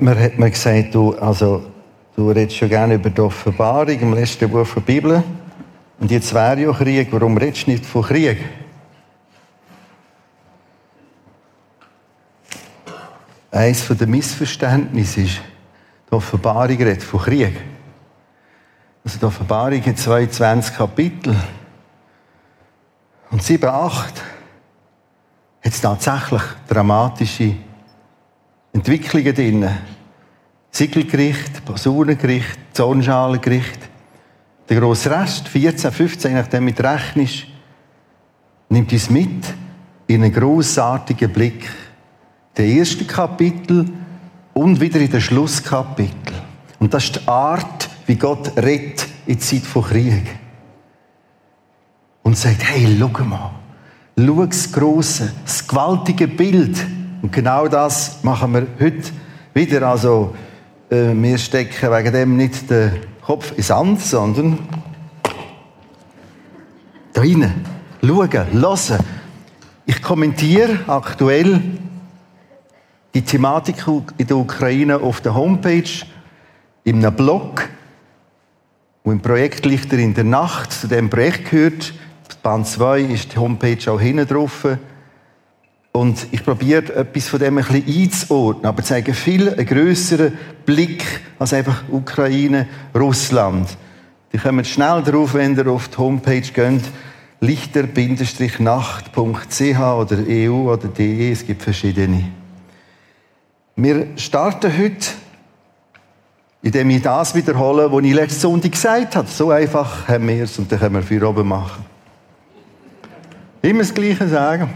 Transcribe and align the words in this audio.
Jemand 0.00 0.20
hat 0.20 0.38
mir 0.38 0.48
gesagt, 0.48 0.94
du, 0.94 1.12
also, 1.18 1.64
du 2.14 2.30
redest 2.30 2.56
schon 2.56 2.68
gerne 2.68 2.94
über 2.94 3.10
die 3.10 3.20
Offenbarung 3.20 3.98
im 3.98 4.14
letzten 4.14 4.48
Buch 4.48 4.68
der 4.72 4.80
Bibel. 4.80 5.24
Und 5.98 6.10
jetzt 6.12 6.32
wäre 6.32 6.60
ja 6.60 6.72
Krieg. 6.72 7.08
Warum 7.10 7.36
redest 7.36 7.66
du 7.66 7.72
nicht 7.72 7.84
von 7.84 8.04
Krieg? 8.04 8.38
Eines 13.50 13.88
der 13.88 14.06
Missverständnisse 14.06 15.22
ist, 15.22 15.40
die 16.08 16.12
Offenbarung 16.12 16.76
redet 16.76 17.02
von 17.02 17.20
Krieg. 17.20 17.60
Also 19.02 19.18
die 19.18 19.24
Offenbarung 19.24 19.84
hat 19.84 19.98
22 19.98 20.76
Kapitel. 20.76 21.34
Und 23.32 23.42
7, 23.42 23.68
8 23.68 24.14
hat 25.64 25.72
es 25.72 25.80
tatsächlich 25.80 26.42
dramatische 26.68 27.56
Entwicklungen 28.72 29.34
drin. 29.34 29.68
Siegelgericht, 30.70 31.64
Basunengericht, 31.64 32.58
Zornschalengericht. 32.72 33.78
Der 34.68 34.78
grosse 34.78 35.10
Rest, 35.10 35.48
14, 35.48 35.90
15, 35.90 36.34
nachdem 36.34 36.64
mit 36.64 36.80
rechnest, 36.80 37.46
nimmt 38.68 38.92
uns 38.92 39.10
mit 39.10 39.44
in 40.06 40.22
einen 40.22 40.32
grossartigen 40.32 41.32
Blick. 41.32 41.70
Der 42.56 42.66
erste 42.66 43.04
Kapitel 43.04 43.86
und 44.52 44.80
wieder 44.80 45.00
in 45.00 45.10
den 45.10 45.20
Schlusskapitel. 45.20 46.34
Und 46.78 46.92
das 46.92 47.04
ist 47.04 47.16
die 47.16 47.28
Art, 47.28 47.88
wie 48.06 48.16
Gott 48.16 48.56
redet 48.56 49.06
in 49.26 49.40
Zeit 49.40 49.62
von 49.62 49.84
Krieg. 49.84 50.36
Und 52.22 52.36
sagt, 52.36 52.62
hey, 52.64 52.96
schau 52.98 53.24
mal, 53.24 53.52
schau 54.16 54.46
das 54.46 54.70
grosse, 54.70 55.32
das 55.44 55.66
gewaltige 55.66 56.28
Bild. 56.28 56.76
Und 57.20 57.32
genau 57.32 57.66
das 57.66 58.22
machen 58.22 58.54
wir 58.54 58.66
heute 58.80 59.10
wieder. 59.54 59.88
Also, 59.88 60.34
äh, 60.88 61.12
wir 61.12 61.38
stecken 61.38 61.90
wegen 61.90 62.12
dem 62.12 62.36
nicht 62.36 62.70
den 62.70 62.92
Kopf 63.22 63.52
ins 63.56 63.66
Sand, 63.68 64.00
sondern 64.00 64.58
da 67.12 67.20
rein. 67.20 67.64
Schauen, 68.02 68.32
hören. 68.32 69.04
Ich 69.86 70.00
kommentiere 70.00 70.78
aktuell 70.86 71.60
die 73.14 73.22
Thematik 73.22 73.84
in 74.16 74.26
der 74.26 74.36
Ukraine 74.36 74.98
auf 74.98 75.20
der 75.20 75.34
Homepage, 75.34 76.04
in 76.84 77.04
einem 77.04 77.16
Blog, 77.16 77.68
wo 79.02 79.10
im 79.10 79.20
Projekt 79.20 79.66
Lichter 79.66 79.98
in 79.98 80.14
der 80.14 80.24
Nacht 80.24 80.72
zu 80.72 80.86
dem 80.86 81.10
Projekt 81.10 81.50
gehört. 81.50 81.94
Band 82.42 82.66
2 82.66 83.00
ist 83.00 83.32
die 83.32 83.38
Homepage 83.38 83.90
auch 83.90 84.00
hinten 84.00 84.26
drauf. 84.26 84.64
Und 85.98 86.28
ich 86.30 86.44
probiere 86.44 86.94
etwas 86.94 87.26
von 87.26 87.40
dem 87.40 87.58
ein 87.58 87.64
bisschen 87.64 88.02
einzuordnen, 88.02 88.66
aber 88.66 88.84
zeige 88.84 89.12
viel 89.14 89.48
einen 89.48 89.66
grösseren 89.66 90.38
Blick 90.64 91.04
als 91.40 91.52
einfach 91.52 91.82
Ukraine, 91.90 92.68
Russland. 92.94 93.68
Die 94.32 94.38
kommen 94.38 94.64
schnell 94.64 95.02
drauf, 95.02 95.34
wenn 95.34 95.56
ihr 95.56 95.66
auf 95.66 95.88
die 95.88 95.98
Homepage 95.98 96.40
geht, 96.40 96.82
lichter-nacht.ch 97.40 99.18
oder 99.80 100.18
EU 100.28 100.72
oder 100.72 100.86
DE, 100.86 101.32
es 101.32 101.44
gibt 101.44 101.64
verschiedene. 101.64 102.28
Wir 103.74 104.06
starten 104.14 104.70
heute, 104.78 105.08
indem 106.62 106.90
ich 106.90 107.02
das 107.02 107.34
wiederhole, 107.34 107.90
was 107.90 108.04
ich 108.04 108.14
letzte 108.14 108.38
Sonntag 108.38 108.70
gesagt 108.70 109.16
habe. 109.16 109.26
So 109.26 109.50
einfach 109.50 110.06
haben 110.06 110.28
wir 110.28 110.44
es 110.44 110.56
und 110.60 110.70
dann 110.70 110.78
können 110.78 110.94
wir 110.94 111.02
für 111.02 111.28
oben 111.28 111.48
machen. 111.48 111.84
Immer 113.62 113.80
das 113.80 113.92
Gleiche 113.92 114.28
sagen. 114.28 114.70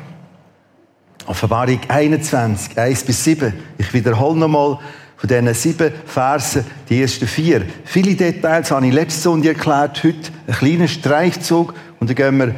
Offenbarung 1.26 1.80
21, 1.88 2.78
1 2.78 3.04
bis 3.04 3.24
7. 3.24 3.52
Ich 3.78 3.92
wiederhole 3.92 4.38
nochmal 4.38 4.78
von 5.16 5.28
diesen 5.28 5.54
sieben 5.54 5.92
Versen 6.04 6.64
die 6.88 7.00
ersten 7.00 7.28
vier. 7.28 7.62
Viele 7.84 8.14
Details 8.14 8.70
habe 8.70 8.86
ich 8.88 8.92
letzte 8.92 9.20
Sonntag 9.20 9.56
erklärt, 9.56 10.02
heute 10.02 10.30
ein 10.48 10.54
kleiner 10.54 10.88
Streichzug 10.88 11.74
und 12.00 12.08
dann 12.08 12.16
gehen 12.16 12.38
wir 12.38 12.54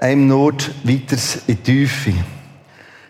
einem 0.00 0.28
Not 0.28 0.70
weiter 0.84 1.16
in 1.48 1.56
die 1.56 1.56
Tiefe. 1.56 2.12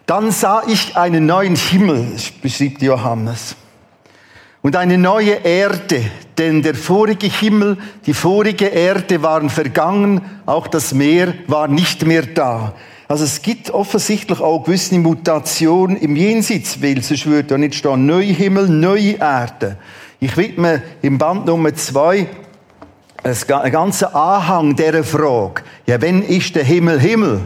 Dann 0.06 0.30
sah 0.30 0.62
ich 0.66 0.96
einen 0.96 1.26
neuen 1.26 1.56
Himmel, 1.56 2.06
beschreibt 2.40 2.80
Johannes, 2.80 3.56
und 4.62 4.76
eine 4.76 4.98
neue 4.98 5.44
Erde, 5.44 6.10
denn 6.38 6.62
der 6.62 6.74
vorige 6.74 7.26
Himmel, 7.26 7.76
die 8.06 8.14
vorige 8.14 8.66
Erde 8.66 9.22
waren 9.22 9.50
vergangen, 9.50 10.22
auch 10.44 10.66
das 10.66 10.92
Meer 10.92 11.34
war 11.46 11.68
nicht 11.68 12.04
mehr 12.04 12.22
da. 12.22 12.74
Also 13.08 13.24
es 13.24 13.40
gibt 13.42 13.70
offensichtlich 13.70 14.40
auch 14.40 14.64
gewisse 14.64 14.98
Mutationen 14.98 15.96
im 15.96 16.16
Jenseits, 16.16 16.82
weil 16.82 17.02
sonst 17.02 17.26
würde 17.26 17.50
ja 17.50 17.58
nicht 17.58 17.76
stehen, 17.76 18.06
neue 18.06 18.26
Himmel, 18.26 18.68
neue 18.68 19.12
Erde. 19.12 19.76
Ich 20.18 20.36
widme 20.36 20.82
im 21.02 21.18
Band 21.18 21.46
Nummer 21.46 21.74
zwei 21.74 22.26
einen 23.22 23.72
ganzen 23.72 24.06
Anhang 24.06 24.76
dieser 24.76 25.04
Frage. 25.04 25.62
Ja, 25.86 26.00
wenn 26.00 26.22
ist 26.22 26.54
der 26.54 26.64
Himmel 26.64 27.00
Himmel? 27.00 27.40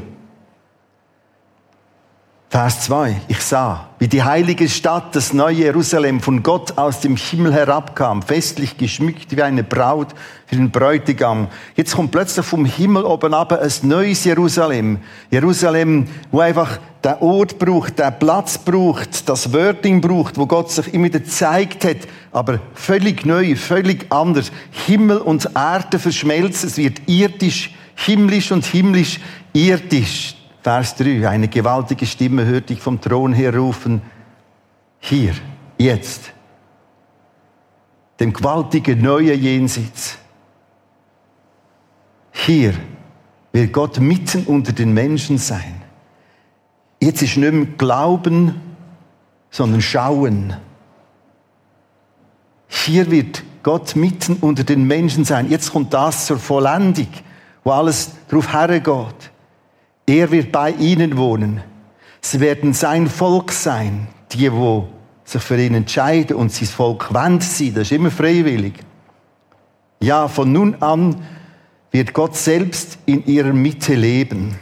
Vers 2.53 2.81
2. 2.81 3.21
Ich 3.29 3.43
sah, 3.43 3.91
wie 4.01 4.09
die 4.09 4.25
heilige 4.25 4.69
Stadt, 4.69 5.15
das 5.15 5.33
neue 5.33 5.55
Jerusalem, 5.55 6.19
von 6.19 6.43
Gott 6.43 6.77
aus 6.79 6.99
dem 6.99 7.15
Himmel 7.15 7.53
herabkam, 7.53 8.23
festlich 8.23 8.77
geschmückt 8.77 9.37
wie 9.37 9.43
eine 9.43 9.63
Braut 9.63 10.09
für 10.47 10.57
den 10.57 10.73
Bräutigam. 10.73 11.47
Jetzt 11.77 11.95
kommt 11.95 12.11
plötzlich 12.11 12.45
vom 12.45 12.65
Himmel 12.65 13.05
oben 13.05 13.35
ab 13.35 13.53
ein 13.53 13.71
neues 13.83 14.25
Jerusalem. 14.25 14.99
Jerusalem, 15.31 16.09
wo 16.33 16.41
einfach 16.41 16.81
der 17.05 17.23
Ort 17.23 17.57
braucht, 17.61 18.01
der 18.01 18.11
Platz 18.11 18.59
braucht, 18.59 19.29
das 19.29 19.53
Wording 19.53 20.01
braucht, 20.01 20.37
wo 20.37 20.45
Gott 20.47 20.73
sich 20.73 20.93
immer 20.93 21.05
wieder 21.05 21.21
gezeigt 21.21 21.85
hat, 21.85 21.99
aber 22.33 22.59
völlig 22.75 23.25
neu, 23.25 23.55
völlig 23.55 24.11
anders. 24.11 24.51
Himmel 24.89 25.19
und 25.19 25.49
Erde 25.55 26.01
verschmelzen, 26.01 26.69
es 26.69 26.77
wird 26.79 27.01
irdisch, 27.07 27.73
himmlisch 27.95 28.51
und 28.51 28.65
himmlisch 28.65 29.21
irdisch. 29.53 30.35
Vers 30.63 30.97
3, 30.97 31.29
eine 31.29 31.49
gewaltige 31.49 32.07
Stimme 32.07 32.45
hörte 32.45 32.75
ich 32.75 32.81
vom 32.81 33.01
Thron 33.01 33.33
her 33.33 33.57
rufen, 33.57 34.03
hier, 34.99 35.35
jetzt, 35.79 36.33
dem 38.19 38.33
gewaltigen 38.33 39.01
neuen 39.01 39.41
Jenseits. 39.41 40.19
Hier 42.33 42.75
wird 43.53 43.73
Gott 43.73 43.99
mitten 43.99 44.45
unter 44.45 44.73
den 44.73 44.93
Menschen 44.93 45.39
sein. 45.39 45.83
Jetzt 47.01 47.23
ist 47.23 47.39
nicht 47.39 47.53
mehr 47.53 47.67
Glauben, 47.79 48.61
sondern 49.51 49.81
Schauen. 49.81 50.55
Hier 52.69 53.11
wird 53.11 53.43
Gott 53.63 53.97
mitten 53.97 54.37
unter 54.41 54.65
den 54.65 54.85
Menschen 54.85 55.25
sein. 55.25 55.51
Jetzt 55.51 55.73
kommt 55.73 55.93
das 55.95 56.27
zur 56.27 56.39
Vollendung, 56.39 57.09
wo 57.65 57.71
alles 57.71 58.11
darauf 58.29 58.53
hergeht. 58.53 59.30
Er 60.11 60.29
wird 60.33 60.51
bei 60.51 60.73
ihnen 60.73 61.17
wohnen. 61.17 61.63
Sie 62.21 62.41
werden 62.41 62.73
sein 62.73 63.07
Volk 63.07 63.53
sein, 63.53 64.09
die, 64.33 64.53
wo 64.53 64.89
sich 65.23 65.41
für 65.41 65.57
ihn 65.57 65.75
entscheiden 65.75 66.35
und 66.35 66.51
sein 66.51 66.67
Volk 66.67 67.15
wendet 67.15 67.45
sie. 67.45 67.71
Das 67.71 67.83
ist 67.83 67.93
immer 67.93 68.11
freiwillig. 68.11 68.75
Ja, 70.01 70.27
von 70.27 70.51
nun 70.51 70.83
an 70.83 71.25
wird 71.93 72.13
Gott 72.13 72.35
selbst 72.35 72.99
in 73.07 73.25
ihrer 73.25 73.53
Mitte 73.53 73.95
leben. 73.95 74.59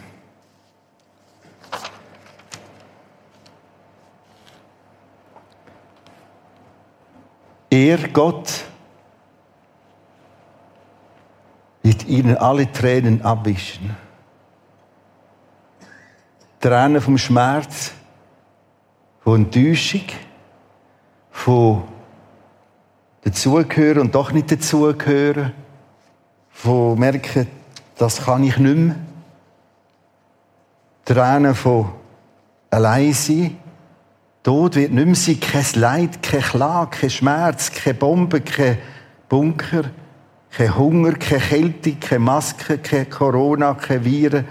Er, 7.70 7.96
Gott, 8.08 8.52
wird 11.82 12.06
ihnen 12.06 12.37
alle 12.37 12.70
Tränen 12.70 13.22
abwischen. 13.22 14.07
Tränen 16.60 17.00
vom 17.00 17.16
Schmerz, 17.19 17.93
von 19.20 19.44
Enttäuschung, 19.44 20.02
von 21.31 21.84
dazugehören 23.22 24.00
und 24.00 24.14
doch 24.14 24.32
nicht 24.32 24.50
dazugehören, 24.50 25.52
von 26.50 26.99
merken, 26.99 27.46
das 27.96 28.25
kann 28.25 28.43
ich 28.43 28.58
nicht 28.58 28.76
mehr. 28.76 28.96
Tränen 31.05 31.55
von 31.55 31.93
allein 32.70 33.12
sein. 33.12 33.56
Tod 34.43 34.75
wird 34.75 34.93
nicht 34.93 35.06
mehr 35.06 35.14
sein, 35.14 35.40
kein 35.40 35.81
Leid, 35.81 36.22
kein 36.22 36.40
Klage, 36.40 36.99
kein 36.99 37.10
Schmerz, 37.10 37.70
keine 37.70 37.94
Bombe, 37.94 38.40
kein 38.40 38.78
Bunker, 39.28 39.84
kein 40.50 40.76
Hunger, 40.76 41.12
keine 41.12 41.40
Kälte, 41.40 41.94
keine 41.94 42.19
Maske, 42.19 42.78
kein 42.78 43.08
Corona, 43.08 43.75
keine 43.75 44.05
Viren 44.05 44.44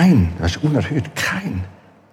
Kein, 0.00 0.32
das 0.38 0.52
ist 0.56 0.64
unerhört, 0.64 1.14
kein. 1.14 1.62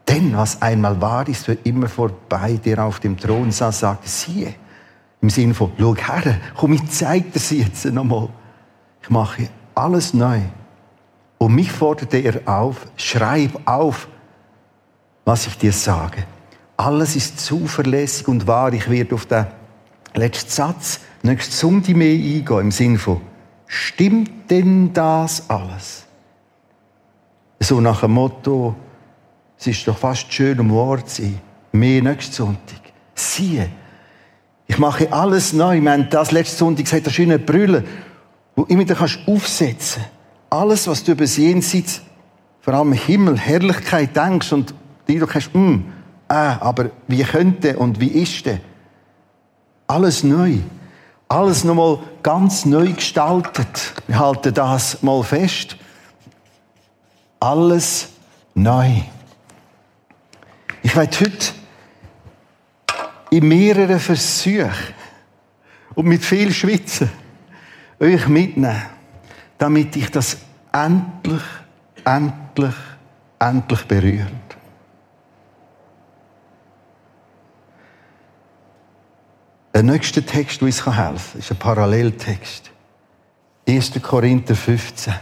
Denn 0.09 0.35
was 0.35 0.61
einmal 0.61 0.99
war, 0.99 1.25
ist 1.25 1.47
wird 1.47 1.65
immer 1.65 1.87
vorbei, 1.87 2.59
der 2.65 2.83
auf 2.83 2.99
dem 2.99 3.15
Thron 3.15 3.49
saß, 3.49 3.79
sagte, 3.79 4.09
siehe. 4.09 4.55
Im 5.21 5.29
Sinne 5.29 5.53
von, 5.53 5.71
schau 5.79 5.95
her, 5.95 6.37
komm, 6.57 6.73
ich 6.73 6.85
zeig 6.89 7.31
dir 7.31 7.39
sie 7.39 7.61
jetzt 7.61 7.85
nochmal. 7.85 8.27
Ich 9.01 9.09
mache 9.09 9.47
alles 9.73 10.13
neu. 10.13 10.41
Und 11.37 11.55
mich 11.55 11.71
forderte 11.71 12.17
er 12.17 12.41
auf, 12.45 12.87
schreib 12.97 13.57
auf, 13.63 14.09
was 15.23 15.47
ich 15.47 15.57
dir 15.57 15.71
sage. 15.71 16.25
Alles 16.75 17.15
ist 17.15 17.39
zuverlässig 17.39 18.27
und 18.27 18.47
wahr. 18.47 18.73
Ich 18.73 18.89
werde 18.89 19.15
auf 19.15 19.27
den 19.27 19.45
letzten 20.13 20.51
Satz 20.51 20.99
nächsten 21.23 21.53
Sonntag 21.53 21.95
mehr 21.95 22.11
eingehen, 22.11 22.59
im 22.59 22.71
Sinne 22.71 22.97
von, 22.97 23.21
stimmt 23.65 24.51
denn 24.51 24.91
das 24.91 25.49
alles? 25.49 26.06
So 27.59 27.81
nach 27.81 28.01
dem 28.01 28.11
Motto, 28.11 28.75
es 29.57 29.67
ist 29.67 29.87
doch 29.87 29.97
fast 29.97 30.31
schön, 30.31 30.59
um 30.59 30.73
wahr 30.73 31.03
zu 31.05 31.23
sein. 31.23 31.41
Mehr 31.71 32.01
nächsten 32.01 32.33
Sonntag. 32.33 32.79
Siehe, 33.15 33.69
ich 34.67 34.77
mache 34.77 35.11
alles 35.11 35.53
neu. 35.53 35.81
Wir 35.81 35.91
haben 35.91 36.09
das 36.09 36.31
letzten 36.31 36.57
Sonntag 36.57 36.85
gesagt, 36.85 37.07
das 37.07 37.13
schöne 37.13 37.39
Brüllen, 37.39 37.83
wo 38.55 38.63
immer 38.63 38.85
du 38.85 38.95
kannst 38.95 39.19
aufsetzen. 39.25 40.03
Alles, 40.49 40.87
was 40.87 41.03
du 41.03 41.13
über 41.13 41.23
das 41.23 41.37
Jenseits, 41.37 42.01
vor 42.61 42.73
allem 42.73 42.93
Himmel, 42.93 43.37
Herrlichkeit 43.37 44.15
denkst 44.15 44.51
und 44.53 44.73
die 45.07 45.19
du 45.19 45.27
hast, 45.27 45.53
mm, 45.53 45.75
äh, 46.29 46.33
aber 46.33 46.91
wie 47.07 47.23
könnte 47.23 47.77
und 47.77 47.99
wie 47.99 48.09
ist 48.09 48.45
denn? 48.45 48.59
Alles 49.87 50.23
neu. 50.23 50.57
Alles 51.29 51.63
nochmal 51.63 51.99
ganz 52.23 52.65
neu 52.65 52.91
gestaltet. 52.91 53.93
Wir 54.07 54.19
halten 54.19 54.53
das 54.53 55.01
mal 55.01 55.23
fest. 55.23 55.77
Alles 57.39 58.09
neu. 58.53 59.01
Ich 60.81 60.95
werde 60.95 61.19
heute 61.19 61.53
in 63.29 63.47
mehreren 63.47 63.99
Versuchen 63.99 64.71
und 65.95 66.05
mit 66.05 66.23
viel 66.23 66.51
Schwitzen 66.51 67.09
euch 67.99 68.27
mitnehmen, 68.27 68.81
damit 69.57 69.95
ich 69.95 70.09
das 70.09 70.37
endlich, 70.71 71.41
endlich, 72.05 72.75
endlich 73.39 73.81
berührt. 73.85 74.31
Der 79.73 79.83
nächste 79.83 80.25
Text, 80.25 80.61
der 80.61 80.65
uns 80.67 80.85
helfen 80.85 80.95
kann, 80.95 81.39
ist 81.39 81.51
ein 81.51 81.57
Paralleltext. 81.57 82.71
1. 83.67 84.01
Korinther 84.01 84.55
15, 84.55 85.13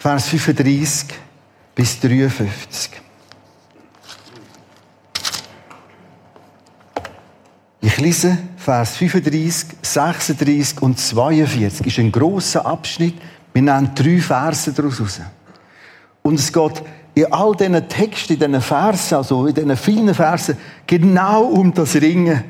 Vers 0.00 0.28
35 0.28 1.08
bis 1.74 2.00
53. 2.00 2.90
Ich 7.82 7.98
lese 7.98 8.38
Vers 8.56 8.96
35, 8.96 9.76
36 9.82 10.80
und 10.80 10.98
42. 10.98 11.78
Das 11.80 11.86
ist 11.86 11.98
ein 11.98 12.10
großer 12.10 12.64
Abschnitt. 12.64 13.20
Wir 13.52 13.60
nehmen 13.60 13.94
drei 13.94 14.22
Verse 14.22 14.72
daraus 14.72 15.02
raus. 15.02 15.20
Und 16.22 16.36
es 16.36 16.50
geht 16.50 16.82
in 17.14 17.30
all 17.30 17.54
diesen 17.54 17.86
Texten, 17.86 18.32
in 18.32 18.38
diesen 18.38 18.62
Versen, 18.62 19.16
also 19.16 19.48
in 19.48 19.54
diesen 19.54 19.76
vielen 19.76 20.14
Versen, 20.14 20.56
genau 20.86 21.42
um 21.42 21.74
das 21.74 21.94
Ringen, 21.96 22.42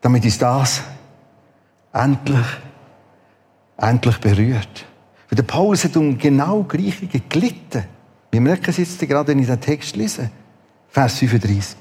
damit 0.00 0.24
uns 0.24 0.38
das 0.38 0.82
endlich, 1.92 2.46
endlich 3.76 4.18
berührt. 4.18 4.86
Weil 5.34 5.42
der 5.42 5.52
Paulus 5.52 5.82
hat 5.82 5.96
um 5.96 6.16
genau 6.16 6.62
gleiche 6.62 7.08
gelitten. 7.08 7.82
Wir 8.30 8.40
merken 8.40 8.70
es 8.70 8.76
jetzt 8.76 9.00
gerade, 9.00 9.26
wenn 9.26 9.40
ich 9.40 9.48
den 9.48 9.60
Text 9.60 9.96
lese. 9.96 10.30
Vers 10.90 11.18
35. 11.18 11.76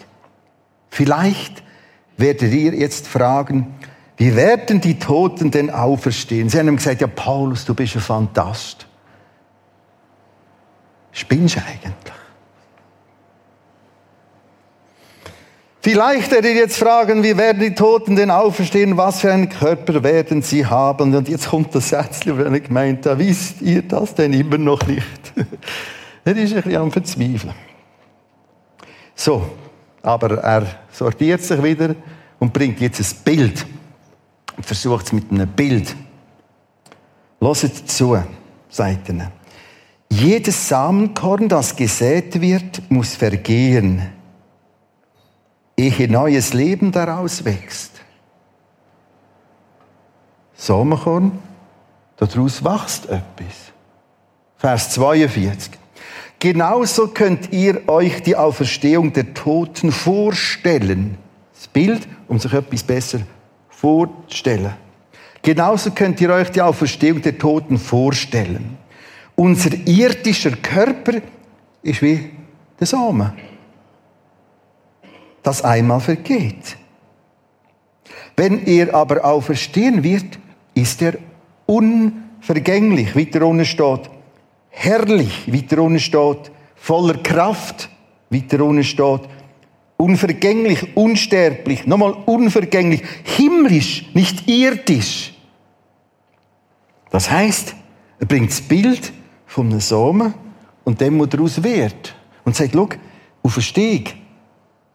Vielleicht 0.89 1.61
werdet 2.17 2.51
ihr 2.51 2.73
jetzt 2.73 3.07
fragen, 3.07 3.75
wie 4.17 4.35
werden 4.35 4.81
die 4.81 4.97
Toten 4.97 5.51
denn 5.51 5.69
auferstehen? 5.69 6.49
Sie 6.49 6.57
haben 6.57 6.67
ihm 6.67 6.77
gesagt, 6.77 7.01
ja 7.01 7.05
Paulus, 7.05 7.63
du 7.63 7.75
bist 7.75 7.95
ein 7.95 8.01
Fantast. 8.01 8.87
Spinnst 11.11 11.57
eigentlich? 11.57 11.93
Vielleicht 15.83 16.31
werdet 16.31 16.51
ihr 16.51 16.61
jetzt 16.61 16.77
fragen, 16.77 17.23
wie 17.23 17.35
werden 17.35 17.59
die 17.59 17.75
Toten 17.75 18.15
denn 18.15 18.31
auferstehen? 18.31 18.95
Was 18.95 19.19
für 19.19 19.33
einen 19.33 19.49
Körper 19.49 20.01
werden 20.01 20.41
sie 20.41 20.65
haben? 20.65 21.13
Und 21.13 21.27
jetzt 21.27 21.49
kommt 21.49 21.75
das 21.75 21.89
Sätzchen, 21.89 22.37
wo 22.37 22.41
er 22.41 22.57
gemeint 22.61 23.05
da 23.05 23.19
wisst 23.19 23.61
ihr 23.61 23.81
das 23.81 24.15
denn 24.15 24.31
immer 24.31 24.57
noch 24.57 24.87
nicht? 24.87 25.33
er 26.23 26.37
ist 26.37 26.53
ein 26.53 26.61
bisschen 26.61 26.77
am 26.77 26.89
Verzweifeln. 26.89 27.53
So, 29.13 29.45
aber 30.01 30.37
er 30.41 30.65
sortiert 30.89 31.41
sich 31.41 31.61
wieder 31.61 31.95
und 32.39 32.53
bringt 32.53 32.79
jetzt 32.79 33.01
ein 33.01 33.23
Bild. 33.25 33.65
Und 34.55 34.65
versucht 34.65 35.07
es 35.07 35.11
mit 35.11 35.29
einem 35.31 35.49
Bild. 35.49 35.93
Hört 37.41 37.57
zu, 37.57 38.23
sagt 38.69 39.09
er. 39.09 39.33
Jedes 40.09 40.65
Samenkorn, 40.69 41.49
das 41.49 41.75
gesät 41.75 42.39
wird, 42.39 42.89
muss 42.89 43.15
vergehen, 43.15 44.13
ehe 45.77 46.11
neues 46.11 46.53
Leben 46.53 46.91
daraus 46.91 47.45
wächst. 47.45 48.01
Samenkorn, 50.55 51.31
daraus 52.17 52.63
wächst 52.63 53.05
etwas. 53.05 53.73
Vers 54.57 54.91
42. 54.91 55.71
Genauso 56.39 57.07
könnt 57.07 57.51
ihr 57.51 57.87
euch 57.87 58.21
die 58.23 58.35
Auferstehung 58.35 59.13
der 59.13 59.33
Toten 59.33 59.91
vorstellen. 59.91 61.17
Das 61.53 61.67
Bild, 61.67 62.07
um 62.27 62.39
sich 62.39 62.53
etwas 62.53 62.83
besser 62.83 63.19
vorzustellen. 63.69 64.73
Genauso 65.41 65.91
könnt 65.91 66.21
ihr 66.21 66.29
euch 66.29 66.49
die 66.51 66.61
Auferstehung 66.61 67.21
der 67.21 67.37
Toten 67.37 67.77
vorstellen. 67.77 68.77
Unser 69.35 69.73
irdischer 69.85 70.51
Körper 70.51 71.21
ist 71.81 72.01
wie 72.01 72.31
der 72.79 72.87
Samen, 72.87 73.33
das 75.43 75.61
einmal 75.61 75.99
vergeht. 75.99 76.77
Wenn 78.35 78.65
er 78.65 78.93
aber 78.95 79.23
auferstehen 79.23 80.03
wird, 80.03 80.39
ist 80.73 81.01
er 81.01 81.15
unvergänglich, 81.65 83.15
wie 83.15 83.25
der 83.25 83.45
unten 83.45 83.65
steht 83.65 84.09
herrlich, 84.73 85.43
wie 85.45 85.61
da 85.61 85.79
unten 85.79 85.99
steht, 85.99 86.51
voller 86.75 87.17
Kraft, 87.21 87.89
wie 88.29 88.41
da 88.41 88.61
unten 88.61 88.83
steht, 88.83 89.21
unvergänglich, 89.97 90.97
unsterblich, 90.97 91.85
nochmal 91.85 92.13
unvergänglich, 92.25 93.03
himmlisch, 93.23 94.09
nicht 94.13 94.49
irdisch. 94.49 95.33
Das 97.11 97.29
heißt, 97.29 97.75
er 98.19 98.25
bringt 98.25 98.49
das 98.49 98.61
Bild 98.61 99.13
von 99.45 99.69
einem 99.69 99.79
Samen 99.79 100.33
und 100.83 100.99
dem, 100.99 101.19
was 101.19 101.29
daraus 101.29 101.63
wird. 101.63 102.15
Und 102.43 102.55
sagt, 102.55 102.71
schau, 102.73 102.89
Auferstehung 103.43 104.05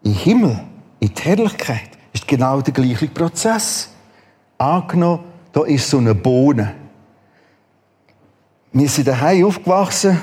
im 0.03 0.13
Himmel, 0.13 0.59
in 0.99 1.13
die 1.13 1.21
Herrlichkeit, 1.21 1.89
ist 2.13 2.27
genau 2.27 2.61
der 2.61 2.73
gleiche 2.73 3.07
Prozess. 3.07 3.89
Angenommen, 4.57 5.23
da 5.51 5.63
ist 5.63 5.89
so 5.89 5.97
eine 5.97 6.15
Bohne. 6.15 6.75
Wir 8.71 8.89
sind 8.89 9.07
daheim 9.07 9.45
aufgewachsen. 9.45 10.19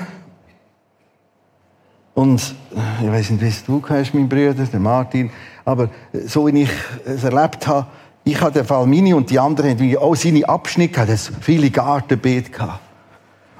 Und 2.13 2.55
äh, 2.75 3.05
ich 3.05 3.11
weiß 3.11 3.29
nicht, 3.31 3.41
wie 3.41 3.47
es 3.47 3.63
du 3.63 3.81
hast, 3.87 4.13
mein 4.13 4.27
Bruder, 4.27 4.53
der 4.53 4.79
Martin, 4.79 5.29
aber 5.65 5.89
so 6.25 6.47
wie 6.47 6.63
ich 6.63 6.71
es 7.05 7.23
erlebt 7.23 7.67
habe, 7.67 7.87
ich 8.23 8.41
hatte 8.41 8.59
den 8.59 8.65
Fall 8.65 8.87
Mini 8.87 9.13
und 9.13 9.29
die 9.29 9.39
anderen 9.39 9.71
hatten 9.71 9.97
auch 9.97 10.15
seine 10.15 10.47
Abschnitte 10.49 10.93
gehabt, 10.93 11.09
es 11.09 11.31
viele 11.41 11.69
Gartenbeete 11.69 12.49
gehabt. 12.49 12.81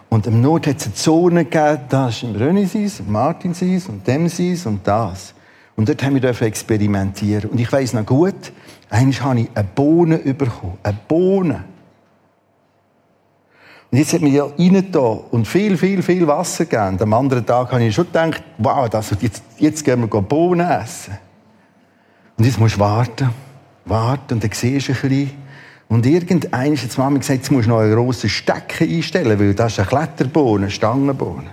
Und 0.10 0.26
im 0.26 0.42
Nord 0.42 0.68
hat 0.68 0.78
es 0.78 0.86
eine 0.86 0.94
Zone 0.96 1.46
gegeben, 1.46 1.82
da 1.90 2.10
ist 2.10 2.24
im 2.24 2.36
Rönisis, 2.36 3.02
Martin 3.06 3.54
Sis 3.54 3.88
und 3.88 4.08
dem 4.08 4.28
Sis 4.28 4.66
und 4.66 4.86
das. 4.88 5.34
Und 5.78 5.88
dort 5.88 6.04
haben 6.04 6.22
wir 6.22 6.42
experimentieren. 6.42 7.52
Und 7.52 7.60
ich 7.60 7.72
weiß 7.72 7.94
noch 7.94 8.06
gut, 8.06 8.52
eigentlich 8.90 9.22
habe 9.22 9.42
ich 9.42 9.50
eine 9.54 9.64
Bohne 9.64 10.18
bekommen. 10.18 10.78
Eine 10.82 10.98
Bohne. 11.08 11.64
Und 13.92 13.98
jetzt 14.00 14.12
hat 14.12 14.22
man 14.22 14.34
ja 14.34 14.44
reingetan 14.44 15.20
und 15.32 15.48
viel, 15.48 15.78
viel, 15.78 16.02
viel 16.02 16.28
Wasser 16.28 16.66
gegeben. 16.66 17.02
Am 17.02 17.14
anderen 17.14 17.46
Tag 17.46 17.72
habe 17.72 17.84
ich 17.84 17.96
schon 17.96 18.08
gedacht, 18.08 18.44
wow, 18.58 18.90
das, 18.90 19.16
jetzt, 19.22 19.44
jetzt 19.60 19.86
gehen 19.86 20.02
wir 20.02 20.22
Bohnen 20.22 20.68
essen. 20.68 21.18
Und 22.38 22.46
jetzt 22.46 22.60
musst 22.60 22.76
du 22.76 22.80
warten, 22.80 23.30
warten 23.86 24.34
und 24.34 24.44
dann 24.44 24.52
siehst 24.52 24.90
du 24.90 24.94
ein 24.94 25.00
bisschen. 25.00 25.32
Und 25.88 26.06
irgendein 26.06 26.74
ist 26.74 26.84
jetzt 26.84 26.98
Mama 26.98 27.20
gesagt, 27.20 27.38
jetzt 27.40 27.52
musst 27.52 27.68
du 27.68 27.70
noch 27.70 27.80
einen 27.80 27.94
grossen 27.94 28.30
Stecken 28.30 28.90
einstellen, 28.90 29.40
weil 29.40 29.54
das 29.54 29.74
ist 29.74 29.80
eine 29.80 29.88
Kletterbohne, 29.88 30.66
eine 30.66 30.72
Stangenbohne. 30.72 31.52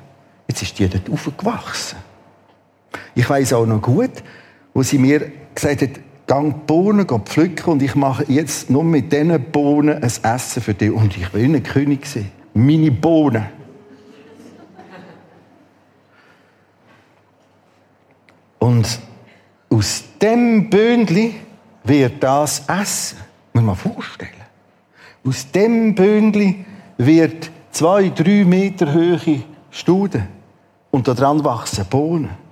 Jetzt 0.48 0.62
ist 0.62 0.78
die 0.78 0.88
dort 0.88 1.08
aufgewachsen. 1.08 1.98
Ich 3.14 3.28
weiß 3.28 3.52
auch 3.52 3.66
noch 3.66 3.80
gut, 3.80 4.10
wo 4.72 4.82
sie 4.82 4.98
mir 4.98 5.30
gesagt 5.54 5.82
hat, 5.82 5.90
gang 6.26 6.66
Bohnen 6.66 7.06
pflücken 7.06 7.72
und 7.72 7.82
ich 7.82 7.94
mache 7.94 8.24
jetzt 8.28 8.70
nur 8.70 8.84
mit 8.84 9.12
diesen 9.12 9.50
Bohnen 9.50 10.02
ein 10.02 10.02
Essen 10.02 10.62
für 10.62 10.74
dich. 10.74 10.90
Und 10.90 11.16
ich 11.16 11.32
will 11.32 11.48
nicht 11.48 11.66
König 11.66 12.06
sein. 12.06 12.30
Meine 12.54 12.90
Bohnen. 12.90 13.46
Und 18.58 18.98
aus 19.68 20.04
dem 20.20 20.70
Bündli 20.70 21.34
wird 21.84 22.22
das 22.22 22.64
Essen. 22.66 23.18
Muss 23.52 23.62
man 23.62 23.76
vorstellen. 23.76 24.30
Aus 25.26 25.50
dem 25.50 25.94
Bündli 25.94 26.64
wird 26.96 27.50
zwei, 27.70 28.08
drei 28.08 28.44
Meter 28.44 28.92
hohe 28.92 29.42
Studen. 29.70 30.28
Und 30.90 31.08
daran 31.08 31.44
wachsen 31.44 31.84
Bohnen. 31.86 32.43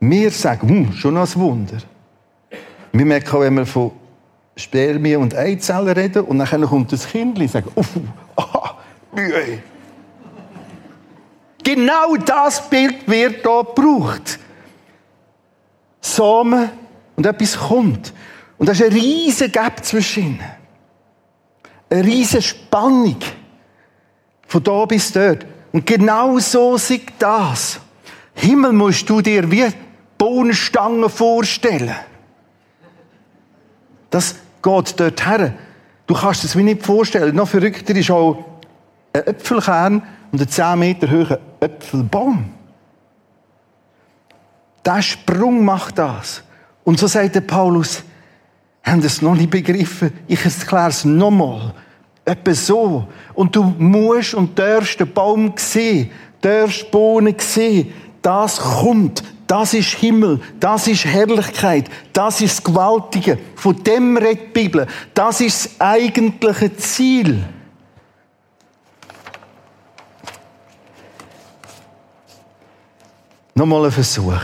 Wir 0.00 0.30
sagen, 0.30 0.68
hm, 0.68 0.92
schon 0.94 1.16
ein 1.16 1.34
Wunder. 1.34 1.76
Wir 2.92 3.06
merken 3.06 3.36
auch, 3.36 3.40
wenn 3.40 3.54
wir 3.54 3.66
von 3.66 3.92
Spermien 4.56 5.20
und 5.20 5.34
Eizellen 5.34 5.88
reden 5.88 6.24
und 6.24 6.38
dann 6.38 6.62
kommt 6.62 6.92
das 6.92 7.06
Kind 7.06 7.38
und 7.38 7.48
sagt, 7.48 7.68
uff, 7.76 7.88
aha, 8.36 8.78
Mühe. 9.12 9.62
Genau 11.62 12.16
das 12.16 12.68
Bild 12.68 13.06
wird 13.06 13.42
hier 13.42 13.64
gebraucht. 13.64 14.38
Samen 16.00 16.70
und 17.16 17.26
etwas 17.26 17.58
kommt. 17.58 18.14
Und 18.58 18.66
da 18.66 18.72
ist 18.72 18.82
ein 18.82 18.92
riesen 18.92 19.52
Gap 19.52 19.84
zwischen 19.84 20.22
ihnen. 20.24 20.40
Eine 21.90 22.04
riesige 22.04 22.42
Spannung. 22.42 23.16
Von 24.46 24.62
da 24.62 24.84
bis 24.86 25.12
dort. 25.12 25.46
Und 25.72 25.86
genau 25.86 26.38
so 26.38 26.76
sieht 26.78 27.12
das. 27.18 27.78
Himmel 28.34 28.72
musst 28.72 29.08
du 29.08 29.20
dir 29.20 29.50
wie 29.50 29.66
Bohnenstangen 30.20 31.08
vorstellen. 31.08 31.94
Das 34.10 34.34
geht 34.62 35.00
dort 35.00 35.26
her. 35.26 35.54
Du 36.06 36.14
kannst 36.14 36.44
es 36.44 36.54
mir 36.54 36.62
nicht 36.62 36.84
vorstellen. 36.84 37.34
Noch 37.34 37.48
verrückter 37.48 37.96
ist 37.96 38.10
auch 38.10 38.44
ein 39.14 39.26
Äpfelkern 39.26 40.02
und 40.30 40.42
ein 40.42 40.46
10 40.48 40.78
Meter 40.78 41.10
hoher 41.10 41.40
Äpfelbaum. 41.60 42.50
Der 44.84 45.00
Sprung 45.00 45.64
macht 45.64 45.96
das. 45.96 46.42
Und 46.84 46.98
so 46.98 47.06
sagt 47.06 47.36
der 47.36 47.40
Paulus, 47.40 48.02
haben 48.82 49.02
es 49.02 49.22
noch 49.22 49.34
nicht 49.34 49.50
begriffen. 49.50 50.12
Ich 50.26 50.44
erkläre 50.44 50.90
es 50.90 51.02
nochmal. 51.06 51.72
Etwa 52.26 52.52
so. 52.52 53.08
Und 53.32 53.56
du 53.56 53.62
musst 53.78 54.34
und 54.34 54.58
darfst 54.58 55.00
den 55.00 55.10
Baum 55.14 55.54
sehen, 55.56 56.10
darfst 56.42 56.90
Bohnen 56.90 57.36
sehen. 57.38 57.90
Das 58.20 58.58
kommt. 58.58 59.22
Das 59.50 59.74
ist 59.74 59.94
Himmel. 59.94 60.40
Das 60.60 60.86
ist 60.86 61.04
Herrlichkeit. 61.04 61.90
Das 62.12 62.40
ist 62.40 62.58
das 62.58 62.64
Gewaltige. 62.64 63.36
Von 63.56 63.82
dem 63.82 64.16
redet 64.16 64.42
die 64.44 64.60
Bibel. 64.60 64.86
Das 65.12 65.40
ist 65.40 65.64
das 65.64 65.80
eigentliche 65.80 66.76
Ziel. 66.76 67.44
Nochmal 73.56 73.86
ein 73.86 73.90
Versuch. 73.90 74.40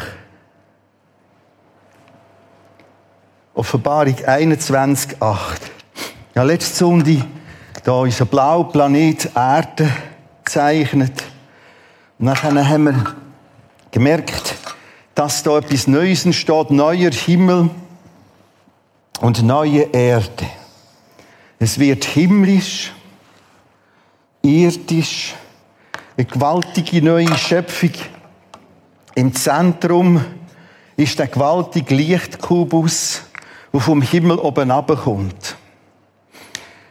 Offenbarung 3.55 4.17
21, 4.27 5.23
8. 5.23 5.63
Ja, 6.35 6.43
letzte 6.43 6.79
Sonde, 6.79 7.25
da 7.85 7.93
unser 7.93 8.25
blauer 8.25 8.73
Planet 8.73 9.31
Erde 9.37 9.89
gezeichnet. 10.45 11.23
Und 12.19 12.27
dann 12.27 12.69
haben 12.69 12.85
wir 12.87 13.15
gemerkt, 13.93 14.57
dass 15.17 15.43
da 15.43 15.57
etwas 15.57 15.87
Neues 15.87 16.27
entsteht, 16.27 16.71
neuer 16.71 17.11
Himmel 17.11 17.71
und 19.21 19.43
neue 19.43 19.89
Erde. 19.93 20.47
Es 21.59 21.79
wird 21.79 22.05
himmlisch, 22.05 22.93
irdisch, 24.43 25.35
eine 26.19 26.27
gewaltige 26.27 27.03
neue 27.03 27.35
Schöpfung. 27.39 27.93
Im 29.15 29.35
Zentrum 29.35 30.23
ist 30.99 31.19
der 31.19 31.29
gewaltige 31.29 31.95
Lichtkubus, 31.95 33.23
der 33.73 33.81
vom 33.81 34.03
Himmel 34.03 34.39
oben 34.39 34.69
kommt. 35.03 35.57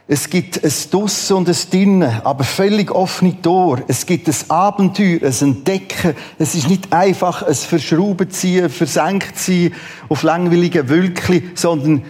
Es 0.08 0.30
gibt 0.30 0.62
ein 0.62 0.72
Dussen 0.92 1.36
und 1.38 1.48
ein 1.48 1.56
Dinnen, 1.72 2.20
aber 2.22 2.44
völlig 2.44 2.92
offene 2.92 3.42
Tor. 3.42 3.82
Es 3.88 4.06
gibt 4.06 4.28
ein 4.28 4.36
Abenteuer, 4.48 5.18
ein 5.20 5.34
Entdecken. 5.40 6.14
Es 6.38 6.54
ist 6.54 6.68
nicht 6.68 6.92
einfach 6.92 7.42
ein 7.42 7.54
Verschrauben 7.54 8.30
ziehen, 8.30 8.70
versenkt 8.70 9.36
sein 9.36 9.72
auf 10.08 10.22
langweiligen 10.22 10.88
Wölkchen, 10.88 11.50
sondern 11.56 12.04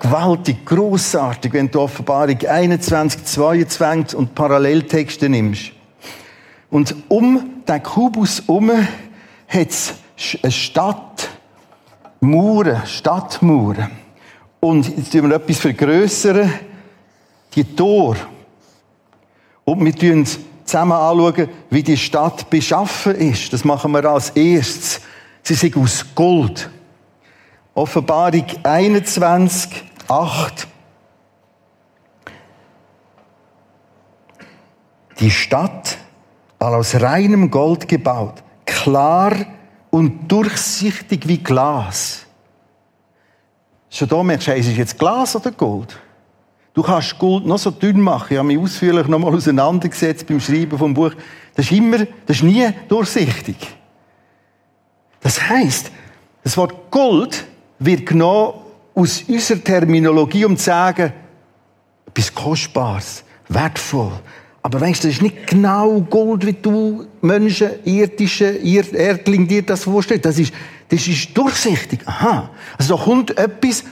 gewaltig, 0.00 0.66
großartig, 0.66 1.52
wenn 1.52 1.70
du 1.70 1.80
Offenbarung 1.80 2.44
21, 2.44 3.24
22 3.24 4.18
und 4.18 4.34
Paralleltexte 4.34 5.28
nimmst. 5.28 5.70
Und 6.70 6.96
um 7.06 7.62
den 7.68 7.82
Kubus 7.84 8.42
herum 8.48 8.72
hat 9.46 9.70
es 9.70 9.94
eine 10.42 10.50
Stadt, 10.50 11.28
Mauern, 12.18 12.82
Stadtmauern. 12.84 13.92
Und 14.58 14.88
jetzt 14.88 15.12
tun 15.12 15.30
wir 15.30 15.36
etwas 15.36 15.58
vergrößern 15.58 16.52
die 17.58 17.74
Tor. 17.74 18.16
Und 19.64 19.84
wir 19.84 19.92
schauen 19.92 20.26
zusammen 20.64 20.92
anschauen, 20.92 21.48
wie 21.70 21.82
die 21.82 21.96
Stadt 21.96 22.48
beschaffen 22.50 23.14
ist. 23.16 23.52
Das 23.52 23.64
machen 23.64 23.92
wir 23.92 24.04
als 24.04 24.30
erstes. 24.30 25.00
Sie 25.42 25.54
sind 25.54 25.76
aus 25.76 26.04
Gold. 26.14 26.70
Offenbarung 27.74 28.44
21, 28.62 29.84
8. 30.08 30.68
Die 35.20 35.30
Stadt 35.30 35.98
war 36.58 36.76
aus 36.76 36.94
reinem 36.94 37.50
Gold 37.50 37.88
gebaut, 37.88 38.42
klar 38.64 39.32
und 39.90 40.28
durchsichtig 40.30 41.26
wie 41.26 41.38
Glas. 41.38 42.26
Schon 43.90 44.08
da 44.08 44.22
merkst 44.22 44.48
du, 44.48 44.54
ist 44.54 44.68
es 44.68 44.76
jetzt 44.76 44.98
Glas 44.98 45.34
oder 45.34 45.50
Gold? 45.50 45.98
Du 46.78 46.84
kannst 46.84 47.18
Gold 47.18 47.44
noch 47.44 47.58
so 47.58 47.72
dünn 47.72 48.00
machen. 48.00 48.28
Ich 48.30 48.38
habe 48.38 48.46
mich 48.46 48.56
ausführlich 48.56 49.08
nochmal 49.08 49.34
auseinandergesetzt 49.34 50.24
beim 50.28 50.38
Schreiben 50.38 50.78
vom 50.78 50.94
Buch. 50.94 51.10
Das 51.56 51.66
ist 51.66 51.72
immer, 51.72 52.06
das 52.24 52.36
ist 52.36 52.44
nie 52.44 52.68
durchsichtig. 52.88 53.56
Das 55.18 55.42
heißt, 55.42 55.90
das 56.44 56.56
Wort 56.56 56.88
Gold 56.92 57.44
wird 57.80 58.06
genommen 58.06 58.60
aus 58.94 59.24
unserer 59.26 59.64
Terminologie, 59.64 60.44
um 60.44 60.56
zu 60.56 60.66
sagen, 60.66 61.12
etwas 62.06 62.32
Kostbares, 62.32 63.24
wertvoll. 63.48 64.12
Aber 64.62 64.80
weißt 64.80 65.02
du, 65.02 65.08
das 65.08 65.16
ist 65.16 65.22
nicht 65.22 65.48
genau 65.48 66.00
Gold, 66.02 66.46
wie 66.46 66.52
du 66.52 67.06
Menschen, 67.20 67.70
irdische 67.84 68.50
Erdling 68.50 69.48
dir 69.48 69.62
das 69.62 69.82
vorstellst. 69.82 70.26
Das 70.26 70.38
ist, 70.38 70.54
das 70.90 71.08
ist 71.08 71.36
durchsichtig. 71.36 72.06
Aha. 72.06 72.50
Also 72.78 72.96
da 72.96 73.02
kommt 73.02 73.36
etwas, 73.36 73.82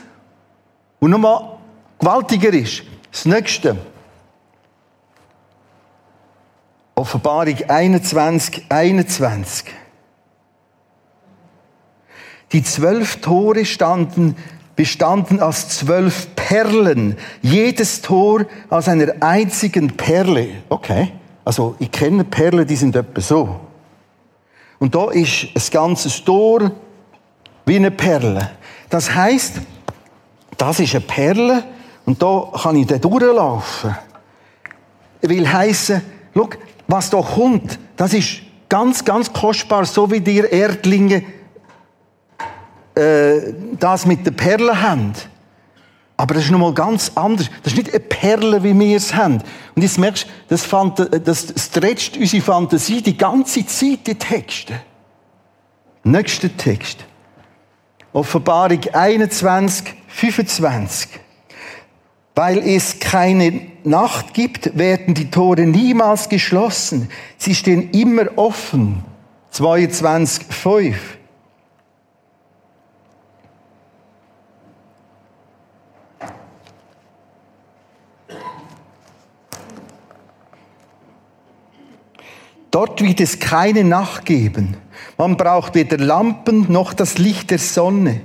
und 0.99 1.11
nochmal 1.11 1.56
gewaltiger 1.99 2.53
ist. 2.53 2.83
Das 3.11 3.25
nächste. 3.25 3.77
Offenbarung 6.95 7.57
21, 7.67 8.65
21. 8.69 9.65
Die 12.51 12.63
zwölf 12.63 13.17
Tore 13.21 13.65
standen, 13.65 14.35
bestanden 14.75 15.41
aus 15.41 15.69
zwölf 15.69 16.33
Perlen. 16.35 17.17
Jedes 17.41 18.01
Tor 18.01 18.45
aus 18.69 18.87
einer 18.87 19.13
einzigen 19.19 19.95
Perle. 19.97 20.49
Okay. 20.69 21.11
Also, 21.43 21.75
ich 21.79 21.91
kenne 21.91 22.23
Perlen, 22.23 22.65
die 22.67 22.75
sind 22.75 22.95
etwa 22.95 23.21
so. 23.21 23.59
Und 24.79 24.95
da 24.95 25.09
ist 25.11 25.47
ein 25.55 25.71
ganzes 25.71 26.23
Tor 26.23 26.71
wie 27.65 27.75
eine 27.75 27.91
Perle. 27.91 28.51
Das 28.89 29.13
heißt, 29.13 29.61
das 30.57 30.79
ist 30.79 30.95
eine 30.95 31.01
Perle, 31.01 31.63
und 32.07 32.23
da 32.23 32.49
kann 32.63 32.77
ich 32.77 32.87
dann 32.87 33.01
durchlaufen. 33.01 33.95
Will 35.21 35.51
heissen, 35.51 36.01
schau, 36.33 36.49
was 36.87 37.09
da 37.09 37.21
kommt, 37.21 37.77
das 37.97 38.13
ist 38.13 38.37
ganz, 38.69 39.03
ganz 39.03 39.31
kostbar, 39.33 39.83
so 39.85 40.09
wie 40.09 40.21
dir 40.21 40.49
Erdlinge 40.49 41.23
äh, 42.95 43.53
das 43.77 44.05
mit 44.05 44.25
den 44.25 44.35
Perlen 44.37 44.81
haben. 44.81 45.13
Aber 46.15 46.33
das 46.33 46.45
ist 46.45 46.51
nochmal 46.51 46.73
ganz 46.73 47.11
anders. 47.13 47.49
Das 47.61 47.73
ist 47.73 47.77
nicht 47.77 47.89
eine 47.89 47.99
Perle, 47.99 48.63
wie 48.63 48.79
wir 48.79 48.95
es 48.95 49.13
haben. 49.13 49.43
Und 49.75 49.81
jetzt 49.81 49.99
merkst 49.99 50.23
du, 50.23 50.29
das, 50.47 50.63
fand, 50.63 51.09
das 51.27 51.53
stretcht 51.57 52.15
unsere 52.15 52.41
Fantasie 52.41 53.01
die 53.01 53.17
ganze 53.17 53.65
Zeit, 53.65 54.07
die 54.07 54.15
Texte. 54.15 54.79
Nächster 56.05 56.55
Text. 56.55 57.03
Offenbarung 58.13 58.79
21, 58.93 59.93
25. 60.07 61.26
Weil 62.37 62.59
es 62.59 62.99
keine 62.99 63.61
Nacht 63.83 64.35
gibt, 64.35 64.77
werden 64.77 65.15
die 65.15 65.31
Tore 65.31 65.61
niemals 65.61 66.29
geschlossen. 66.29 67.09
Sie 67.35 67.55
stehen 67.55 67.89
immer 67.89 68.27
offen. 68.35 69.03
22,5. 69.51 70.93
Dort 82.69 83.01
wird 83.01 83.19
es 83.19 83.39
keine 83.39 83.83
Nacht 83.83 84.25
geben. 84.25 84.77
Man 85.17 85.37
braucht 85.37 85.73
weder 85.73 85.97
Lampen 85.97 86.71
noch 86.71 86.93
das 86.93 87.17
Licht 87.17 87.49
der 87.49 87.57
Sonne. 87.57 88.21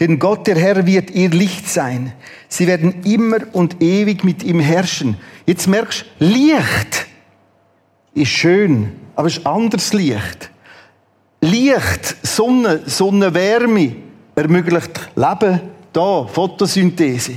Denn 0.00 0.18
Gott, 0.18 0.46
der 0.46 0.56
Herr, 0.56 0.86
wird 0.86 1.10
ihr 1.10 1.28
Licht 1.28 1.68
sein. 1.68 2.14
Sie 2.48 2.66
werden 2.66 3.02
immer 3.04 3.38
und 3.52 3.82
ewig 3.82 4.24
mit 4.24 4.42
ihm 4.42 4.58
herrschen. 4.58 5.18
Jetzt 5.44 5.68
merkst 5.68 6.06
du, 6.18 6.24
Licht 6.24 7.06
ist 8.14 8.30
schön, 8.30 8.92
aber 9.14 9.28
es 9.28 9.36
ist 9.36 9.46
anderes 9.46 9.92
Licht. 9.92 10.50
Licht, 11.42 12.16
Sonne, 12.22 12.80
Sonnenwärme 12.86 13.96
ermöglicht 14.34 15.10
Leben 15.14 15.60
da, 15.92 16.24
Photosynthese. 16.24 17.34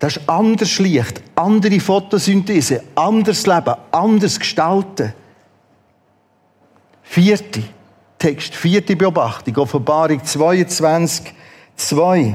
Das 0.00 0.16
ist 0.16 0.28
anders 0.28 0.80
Licht, 0.80 1.22
andere 1.36 1.78
Photosynthese, 1.78 2.82
anderes 2.96 3.46
Leben, 3.46 3.74
anders 3.92 4.38
gestalten. 4.38 5.12
Vierte 7.02 7.62
Text, 8.18 8.54
vierte 8.54 8.96
Beobachtung, 8.96 9.56
Offenbarung 9.58 10.24
22, 10.24 11.34
2. 11.76 12.34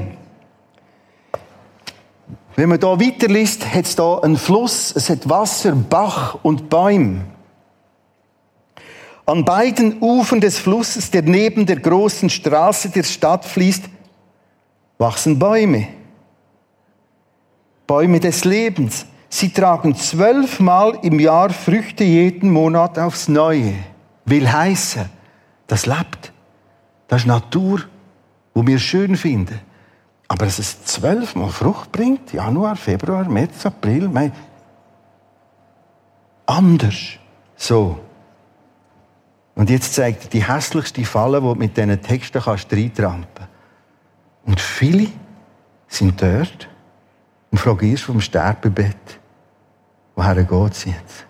Wenn 2.56 2.68
man 2.68 2.80
da 2.80 3.00
weiterliest, 3.00 3.72
hat 3.72 3.84
es 3.84 3.94
da 3.94 4.18
einen 4.18 4.36
Fluss, 4.36 4.92
es 4.96 5.08
hat 5.08 5.28
Wasser, 5.28 5.72
Bach 5.72 6.38
und 6.42 6.68
Bäume. 6.68 7.24
An 9.26 9.44
beiden 9.44 10.02
Ufern 10.02 10.40
des 10.40 10.58
Flusses, 10.58 11.10
der 11.10 11.22
neben 11.22 11.66
der 11.66 11.78
großen 11.78 12.30
Straße 12.30 12.88
der 12.88 13.04
Stadt 13.04 13.44
fließt, 13.44 13.84
wachsen 14.98 15.38
Bäume. 15.38 15.88
Bäume 17.86 18.20
des 18.20 18.44
Lebens. 18.44 19.06
Sie 19.28 19.52
tragen 19.52 19.94
zwölfmal 19.94 20.98
im 21.02 21.20
Jahr 21.20 21.50
Früchte 21.50 22.04
jeden 22.04 22.50
Monat 22.50 22.98
aufs 22.98 23.28
Neue. 23.28 23.74
Will 24.24 24.50
heißen, 24.50 25.08
das 25.66 25.86
lebt. 25.86 26.32
Das 27.06 27.22
ist 27.22 27.26
Natur, 27.26 27.82
wo 28.58 28.66
wir 28.66 28.80
schön 28.80 29.16
finden. 29.16 29.60
Aber 30.26 30.44
dass 30.44 30.58
es 30.58 30.84
zwölfmal 30.84 31.50
Frucht 31.50 31.92
bringt, 31.92 32.32
Januar, 32.32 32.74
Februar, 32.74 33.28
März, 33.28 33.64
April, 33.64 34.08
Mai, 34.08 34.32
anders. 36.44 37.20
So. 37.54 38.00
Und 39.54 39.70
jetzt 39.70 39.94
zeigt 39.94 40.24
er 40.24 40.30
die 40.30 40.42
hässlichste 40.42 41.04
Falle, 41.04 41.40
die 41.40 41.46
du 41.46 41.54
mit 41.54 41.76
diesen 41.76 42.02
Texten 42.02 42.42
kannst 42.42 42.72
reintrampen 42.72 43.46
Und 44.44 44.60
viele 44.60 45.06
sind 45.86 46.20
dort 46.20 46.68
und 47.52 47.58
fragen 47.58 47.88
erst 47.88 48.02
vom 48.02 48.20
Sterbebett, 48.20 49.20
woher 50.16 50.34
geht 50.34 50.72
es 50.72 50.84
jetzt? 50.84 51.26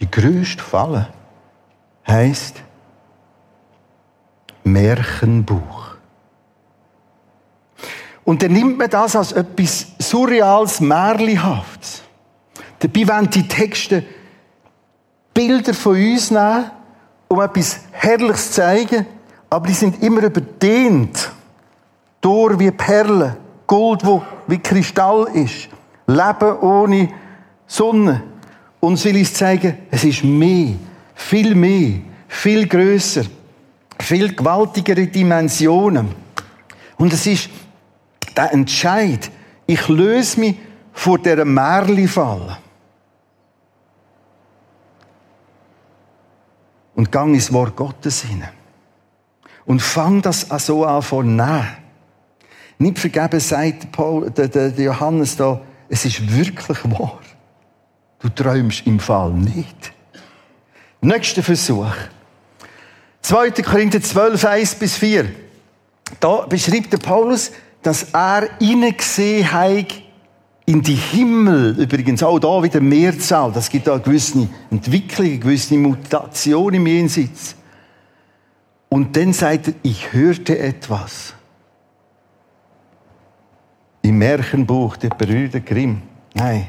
Die 0.00 0.10
größte 0.10 0.62
Falle 0.62 1.08
heisst 2.06 2.62
Märchenbuch. 4.64 5.91
Und 8.24 8.42
dann 8.42 8.52
nimmt 8.52 8.78
man 8.78 8.88
das 8.88 9.16
als 9.16 9.32
etwas 9.32 9.86
Surreales, 9.98 10.80
Märlihaftes. 10.80 12.02
Dabei 12.78 13.08
wollen 13.08 13.30
die 13.30 13.46
Texte 13.46 14.04
Bilder 15.34 15.74
von 15.74 15.96
uns 15.96 16.30
nehmen, 16.30 16.70
um 17.28 17.40
etwas 17.40 17.80
Herrliches 17.90 18.48
zu 18.48 18.52
zeigen, 18.54 19.06
aber 19.48 19.66
die 19.66 19.74
sind 19.74 20.02
immer 20.02 20.22
überdehnt. 20.22 21.30
Tor 22.20 22.58
wie 22.58 22.70
Perlen, 22.70 23.36
Gold, 23.66 24.04
wo 24.04 24.22
wie 24.46 24.58
Kristall 24.58 25.26
ist, 25.34 25.68
Leben 26.06 26.58
ohne 26.60 27.08
Sonne. 27.66 28.22
Uns 28.80 29.04
will 29.04 29.16
uns 29.16 29.34
zeigen, 29.34 29.78
es 29.90 30.04
ist 30.04 30.24
mehr, 30.24 30.74
viel 31.14 31.54
mehr, 31.54 32.00
viel 32.28 32.66
größer, 32.66 33.24
viel 33.98 34.34
gewaltigere 34.34 35.06
Dimensionen. 35.06 36.08
Und 36.98 37.12
es 37.12 37.26
ist 37.26 37.48
der 38.36 38.52
Entscheid, 38.52 39.30
ich 39.66 39.88
löse 39.88 40.40
mich 40.40 40.56
vor 40.92 41.18
dieser 41.18 41.44
Märli-Fall. 41.44 42.58
Und 46.94 47.10
gang 47.10 47.34
ins 47.34 47.52
Wort 47.52 47.74
Gottes 47.74 48.22
hinein. 48.22 48.50
Und 49.64 49.80
fang 49.80 50.20
das 50.22 50.50
auch 50.50 50.60
so 50.60 50.84
an 50.84 51.02
von 51.02 51.36
nehmen. 51.36 51.68
Nicht 52.78 52.98
vergeben 52.98 53.40
sagt 53.40 53.92
Paul, 53.92 54.30
der, 54.30 54.48
der, 54.48 54.70
der 54.70 54.84
Johannes 54.84 55.36
da, 55.36 55.60
es 55.88 56.04
ist 56.04 56.36
wirklich 56.36 56.78
wahr. 56.84 57.20
Du 58.18 58.28
träumst 58.28 58.86
im 58.86 59.00
Fall 59.00 59.32
nicht. 59.32 59.92
Nächster 61.00 61.42
Versuch. 61.42 61.92
2. 63.22 63.50
Korinther 63.62 64.00
12, 64.00 64.44
1 64.44 64.74
bis 64.76 64.96
4. 64.96 65.26
Da 66.20 66.46
beschreibt 66.46 66.92
der 66.92 66.98
Paulus, 66.98 67.52
dass 67.82 68.12
er 68.12 68.48
hineingesehen 68.60 69.50
hat 69.50 70.02
in 70.66 70.82
die 70.82 70.94
Himmel. 70.94 71.78
Übrigens 71.78 72.22
auch 72.22 72.38
da 72.38 72.62
wieder 72.62 72.80
Mehrzahl. 72.80 73.52
Das 73.52 73.68
gibt 73.68 73.86
da 73.86 73.98
gewisse 73.98 74.48
Entwicklung, 74.70 75.26
eine 75.26 75.38
gewisse 75.38 75.76
Mutation 75.76 76.72
im 76.74 76.86
Jenseits. 76.86 77.56
Und 78.88 79.16
dann 79.16 79.32
sagt 79.32 79.68
er, 79.68 79.74
ich 79.82 80.12
hörte 80.12 80.58
etwas. 80.58 81.34
Im 84.02 84.18
Märchenbuch 84.18 84.96
der 84.96 85.10
Brüder 85.10 85.60
Grimm. 85.60 86.02
Nein. 86.34 86.66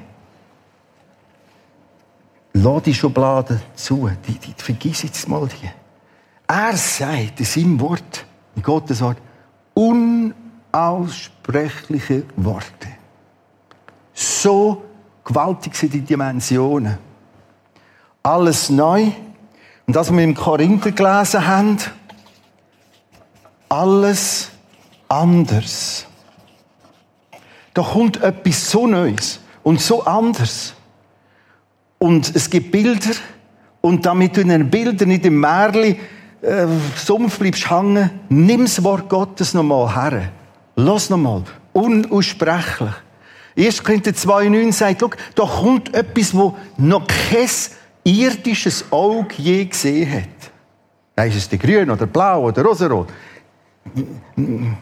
Lass 2.54 2.84
die 2.84 2.94
Schublade 2.94 3.60
zu. 3.76 4.10
Die, 4.28 4.34
die, 4.34 4.54
vergiss 4.58 5.04
jetzt 5.04 5.28
mal 5.28 5.48
die. 5.48 5.70
Er 6.48 6.78
sagt 6.78 7.40
in 7.40 7.46
seinem 7.46 7.80
Wort, 7.80 8.26
in 8.56 8.62
Gottes 8.62 9.02
Wort, 9.02 9.18
unaussprechliche 10.74 12.24
Worte. 12.36 12.90
So 14.14 14.84
gewaltig 15.24 15.76
sind 15.76 15.94
die 15.94 16.02
Dimensionen. 16.02 16.98
Alles 18.24 18.70
neu. 18.70 19.12
Und 19.86 19.96
das, 19.96 20.10
was 20.10 20.16
wir 20.16 20.24
im 20.24 20.36
Korinther 20.36 20.92
gelesen 20.92 21.46
haben, 21.46 21.78
alles 23.70 24.50
anders. 25.10 26.06
Da 27.74 27.82
kommt 27.82 28.22
etwas 28.22 28.70
so 28.70 28.88
Neues 28.88 29.40
und 29.64 29.82
so 29.82 30.04
anders. 30.04 30.74
Und 32.00 32.36
es 32.36 32.50
gibt 32.50 32.72
Bilder, 32.72 33.16
und 33.82 34.06
damit 34.06 34.38
du 34.38 34.42
in 34.42 34.50
den 34.50 34.70
Bildern 34.70 35.10
nicht 35.10 35.26
im 35.26 35.40
Märli 35.40 36.00
äh, 36.42 36.68
Sumpf 36.96 37.40
bleibst 37.40 37.70
hängen, 37.70 38.10
nimm 38.30 38.62
das 38.62 38.82
Wort 38.84 39.10
Gottes 39.10 39.54
nochmal 39.54 39.94
her. 39.94 40.32
Lass 40.76 41.10
nochmal. 41.10 41.44
Unaussprechlich. 41.74 42.94
1. 43.56 43.84
Korinther 43.84 44.12
2,9 44.12 44.72
sagt, 44.72 45.02
schau, 45.02 45.10
da 45.36 45.44
kommt 45.44 45.94
etwas, 45.94 46.34
wo 46.34 46.58
noch 46.78 47.06
kein 47.08 47.50
irdisches 48.04 48.86
Auge 48.92 49.36
je 49.38 49.66
gesehen 49.66 50.12
hat. 50.12 50.52
Da 51.16 51.26
ist 51.26 51.36
es 51.36 51.50
der 51.50 51.60
grün 51.60 51.92
oder 51.92 52.08
blau 52.08 52.48
oder 52.48 52.64
rosarot. 52.64 53.08
Die 53.96 54.76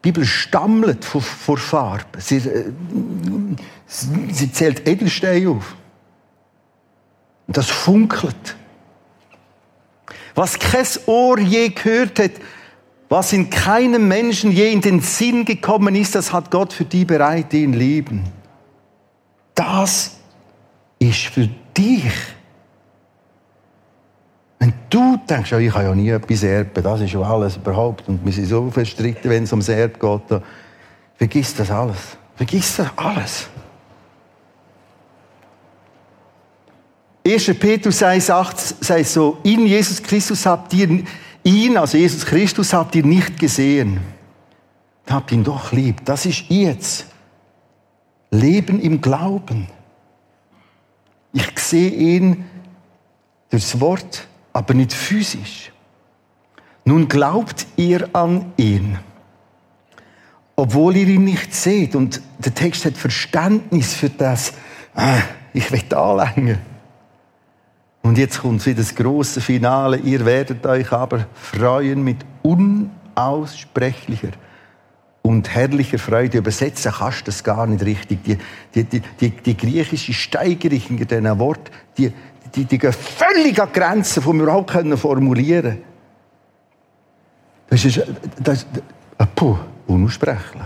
Bibel 0.00 0.24
stammelt 0.24 1.04
vor, 1.04 1.20
vor 1.20 1.58
Farbe. 1.58 2.20
Sie, 2.20 2.36
äh, 2.36 2.72
sie 3.86 4.52
zählt 4.52 4.88
Edelsteine 4.88 5.50
auf. 5.50 5.76
Das 7.46 7.68
funkelt. 7.68 8.56
Was 10.34 10.58
kein 10.58 10.86
Ohr 11.06 11.38
je 11.38 11.68
gehört 11.68 12.18
hat, 12.18 12.32
was 13.08 13.32
in 13.32 13.50
keinem 13.50 14.08
Menschen 14.08 14.50
je 14.50 14.72
in 14.72 14.80
den 14.80 15.00
Sinn 15.00 15.44
gekommen 15.44 15.94
ist, 15.94 16.14
das 16.14 16.32
hat 16.32 16.50
Gott 16.50 16.72
für 16.72 16.84
die 16.84 17.04
bereit, 17.04 17.52
die 17.52 17.62
ihn 17.62 17.72
lieben. 17.72 18.24
Das 19.54 20.16
ist 20.98 21.26
für 21.26 21.48
dich. 21.76 22.12
Wenn 24.58 24.72
du 24.90 25.18
denkst, 25.28 25.52
oh, 25.52 25.58
ich 25.58 25.72
habe 25.72 25.84
ja 25.84 25.94
nie 25.94 26.08
etwas 26.08 26.42
erben, 26.42 26.82
das 26.82 27.00
ist 27.00 27.12
ja 27.12 27.20
alles 27.20 27.56
überhaupt, 27.56 28.08
und 28.08 28.24
wir 28.24 28.32
sind 28.32 28.46
so 28.46 28.70
verstritten, 28.70 29.30
wenn 29.30 29.44
es 29.44 29.52
ums 29.52 29.68
Erb 29.68 30.00
geht, 30.00 30.40
vergiss 31.16 31.54
das 31.54 31.70
alles. 31.70 32.16
Vergiss 32.34 32.76
das 32.76 32.88
alles. 32.96 33.48
1. 37.26 37.58
Petrus 37.58 38.02
1,8 38.02 38.84
sagt 38.84 39.06
so, 39.06 39.38
in 39.42 39.66
Jesus 39.66 40.02
Christus 40.02 40.46
habt 40.46 40.72
ihr, 40.74 41.02
ihn, 41.46 41.76
also 41.76 41.96
Jesus 41.96 42.26
Christus, 42.26 42.72
habt 42.72 42.94
ihr 42.96 43.04
nicht 43.04 43.38
gesehen. 43.38 44.00
Habt 45.08 45.30
ihn 45.32 45.44
doch 45.44 45.72
lieb. 45.72 46.04
Das 46.04 46.26
ist 46.26 46.44
jetzt. 46.48 47.06
Leben 48.30 48.80
im 48.80 49.00
Glauben. 49.00 49.68
Ich 51.32 51.58
sehe 51.58 51.90
ihn 51.90 52.44
durchs 53.50 53.80
Wort, 53.80 54.26
aber 54.52 54.74
nicht 54.74 54.92
physisch. 54.92 55.72
Nun 56.84 57.08
glaubt 57.08 57.66
ihr 57.76 58.08
an 58.14 58.52
ihn, 58.56 58.98
obwohl 60.54 60.96
ihr 60.96 61.08
ihn 61.08 61.24
nicht 61.24 61.54
seht. 61.54 61.94
Und 61.94 62.20
der 62.38 62.54
Text 62.54 62.84
hat 62.84 62.96
Verständnis 62.96 63.94
für 63.94 64.10
das. 64.10 64.54
Ah, 64.94 65.20
ich 65.52 65.70
will 65.70 65.94
anlängen. 65.94 66.58
Und 68.06 68.18
jetzt 68.18 68.40
kommt 68.40 68.64
wieder 68.64 68.82
das 68.82 68.94
große 68.94 69.40
Finale. 69.40 69.96
Ihr 69.96 70.24
werdet 70.24 70.64
euch 70.64 70.92
aber 70.92 71.26
freuen 71.34 72.04
mit 72.04 72.18
unaussprechlicher 72.44 74.28
und 75.22 75.52
herrlicher 75.52 75.98
Freude. 75.98 76.38
Übersetzen 76.38 76.92
kannst 76.92 77.22
du 77.22 77.24
das 77.24 77.42
gar 77.42 77.66
nicht 77.66 77.84
richtig. 77.84 78.22
Die, 78.22 78.38
die, 78.72 78.84
die, 78.84 79.02
die, 79.20 79.30
die 79.30 79.56
griechische 79.56 80.12
Steigerung 80.12 80.98
in 80.98 81.04
diesen 81.08 81.38
Wort, 81.40 81.68
die, 81.98 82.12
die, 82.54 82.64
die 82.64 82.78
gehen 82.78 82.92
völlig 82.92 83.60
an 83.60 83.72
Grenzen, 83.72 84.22
die 84.22 84.32
wir 84.32 84.42
überhaupt 84.44 85.00
formulieren 85.00 85.62
können. 85.62 85.82
Das 87.68 87.84
ist, 87.84 88.02
das, 88.40 88.66
das, 89.18 89.28
puh, 89.34 89.58
unaussprechlich. 89.88 90.62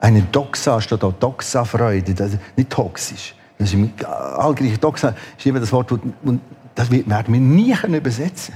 Eine 0.00 0.22
Doxa 0.22 0.80
steht 0.80 1.04
auch 1.04 1.12
Doxa-Freude, 1.12 2.12
ist 2.12 2.38
nicht 2.56 2.70
toxisch. 2.70 3.34
Das 3.58 3.68
ist 3.68 3.74
im 3.74 3.92
Allgriechisch 4.04 4.80
Doxa 4.80 5.14
ist 5.36 5.46
immer 5.46 5.60
das 5.60 5.72
Wort, 5.72 5.92
und 5.92 6.40
das 6.74 6.90
werden 6.90 7.32
wir 7.32 7.40
nie 7.40 7.74
übersetzen 7.96 8.54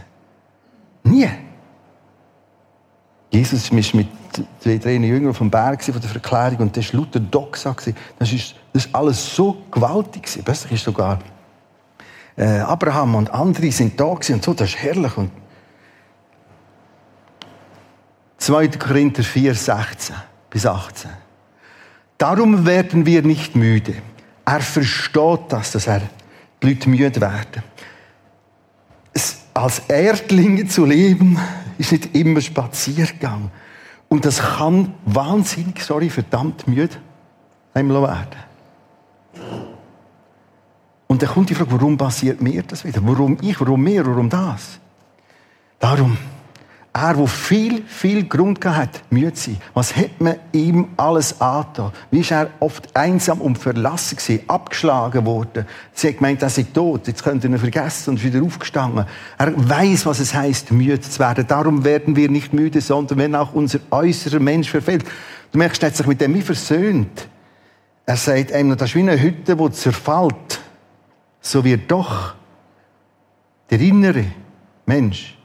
Nie. 1.06 1.28
Jesus 3.30 3.70
war 3.70 3.76
mit 3.76 4.08
zwei, 4.60 4.78
drei 4.78 4.94
Jüngern 4.94 5.30
auf 5.30 5.38
dem 5.38 5.50
Berg 5.50 5.82
von 5.82 6.00
der 6.00 6.10
Verklärung 6.10 6.58
und 6.58 6.76
das 6.76 6.92
war 6.92 7.00
lauter 7.00 7.20
Doxa. 7.20 7.74
Das 8.18 8.32
ist, 8.32 8.54
ist 8.72 8.94
alles 8.94 9.34
so 9.34 9.62
gewaltig. 9.70 10.28
Plötzlich 10.44 10.72
ist 10.72 10.84
sogar 10.84 11.18
äh, 12.36 12.58
Abraham 12.58 13.14
und 13.14 13.30
andere 13.30 13.70
sind 13.70 13.98
da 13.98 14.04
und 14.04 14.24
so, 14.24 14.54
das 14.54 14.70
ist 14.70 14.76
herrlich. 14.76 15.16
Und 15.16 15.30
2. 18.38 18.68
Korinther 18.68 19.22
4, 19.22 19.54
16 19.54 20.16
bis 20.50 20.66
18. 20.66 21.10
Darum 22.18 22.66
werden 22.66 23.06
wir 23.06 23.22
nicht 23.22 23.56
müde. 23.56 23.94
Er 24.46 24.60
versteht 24.60 25.40
das, 25.48 25.72
dass 25.72 25.86
er 25.88 26.02
die 26.62 26.68
Leute 26.68 26.88
müde 26.88 27.20
werden. 27.20 27.62
Als 29.52 29.80
Erdlinge 29.88 30.66
zu 30.66 30.84
leben, 30.84 31.38
ist 31.78 31.92
nicht 31.92 32.14
immer 32.14 32.40
Spaziergang. 32.40 33.50
Und 34.08 34.24
das 34.24 34.38
kann 34.38 34.94
wahnsinnig, 35.04 35.82
sorry, 35.82 36.10
verdammt 36.10 36.68
müde 36.68 36.96
einmal 37.74 38.02
werden. 38.02 38.46
Und 41.08 41.22
dann 41.22 41.30
kommt 41.30 41.50
die 41.50 41.54
Frage, 41.54 41.72
warum 41.72 41.96
passiert 41.96 42.40
mir 42.40 42.62
das 42.62 42.84
wieder? 42.84 43.00
Warum 43.02 43.38
ich, 43.40 43.60
warum 43.60 43.82
mir, 43.82 44.06
warum 44.06 44.28
das? 44.28 44.78
Darum, 45.78 46.16
er, 46.96 47.14
der 47.14 47.26
viel, 47.26 47.82
viel 47.86 48.24
Grund 48.24 48.64
hat, 48.64 49.02
müde 49.10 49.32
zu 49.34 49.50
sein. 49.50 49.60
Was 49.74 49.94
hat 49.94 50.18
man 50.18 50.36
ihm 50.52 50.88
alles 50.96 51.40
angetan? 51.40 51.92
Wie 52.10 52.20
ist 52.20 52.30
er 52.30 52.48
oft 52.60 52.94
einsam 52.96 53.40
und 53.40 53.58
verlassen 53.58 54.16
gewesen, 54.16 54.44
abgeschlagen 54.48 55.26
worden? 55.26 55.66
Sie 55.92 56.08
hat 56.08 56.16
gemeint, 56.16 56.42
er 56.42 56.48
sei 56.48 56.64
tot, 56.72 57.06
jetzt 57.06 57.22
könnte 57.22 57.48
er 57.48 57.52
ihn 57.52 57.58
vergessen 57.58 58.10
und 58.10 58.16
ist 58.16 58.24
wieder 58.24 58.42
aufgestanden. 58.42 59.04
Er 59.36 59.52
weiß, 59.56 60.06
was 60.06 60.20
es 60.20 60.34
heißt, 60.34 60.72
müde 60.72 61.00
zu 61.00 61.18
werden. 61.18 61.46
Darum 61.46 61.84
werden 61.84 62.16
wir 62.16 62.30
nicht 62.30 62.54
müde, 62.54 62.80
sondern 62.80 63.18
wenn 63.18 63.34
auch 63.34 63.52
unser 63.52 63.80
äußerer 63.90 64.40
Mensch 64.40 64.70
verfehlt. 64.70 65.04
Du 65.52 65.58
merkst, 65.58 65.82
er 65.82 65.90
hat 65.90 65.96
sich 65.96 66.06
mit 66.06 66.20
dem 66.20 66.34
wie 66.34 66.42
versöhnt. 66.42 67.28
Er 68.06 68.16
sagt 68.16 68.52
einem, 68.52 68.76
das 68.76 68.90
ist 68.90 68.94
wie 68.94 69.00
eine 69.00 69.20
Hütte, 69.20 69.54
die 69.54 69.70
zerfällt. 69.72 70.60
So 71.40 71.62
wird 71.62 71.90
doch 71.90 72.34
der 73.70 73.80
innere 73.80 74.24
Mensch 74.86 75.35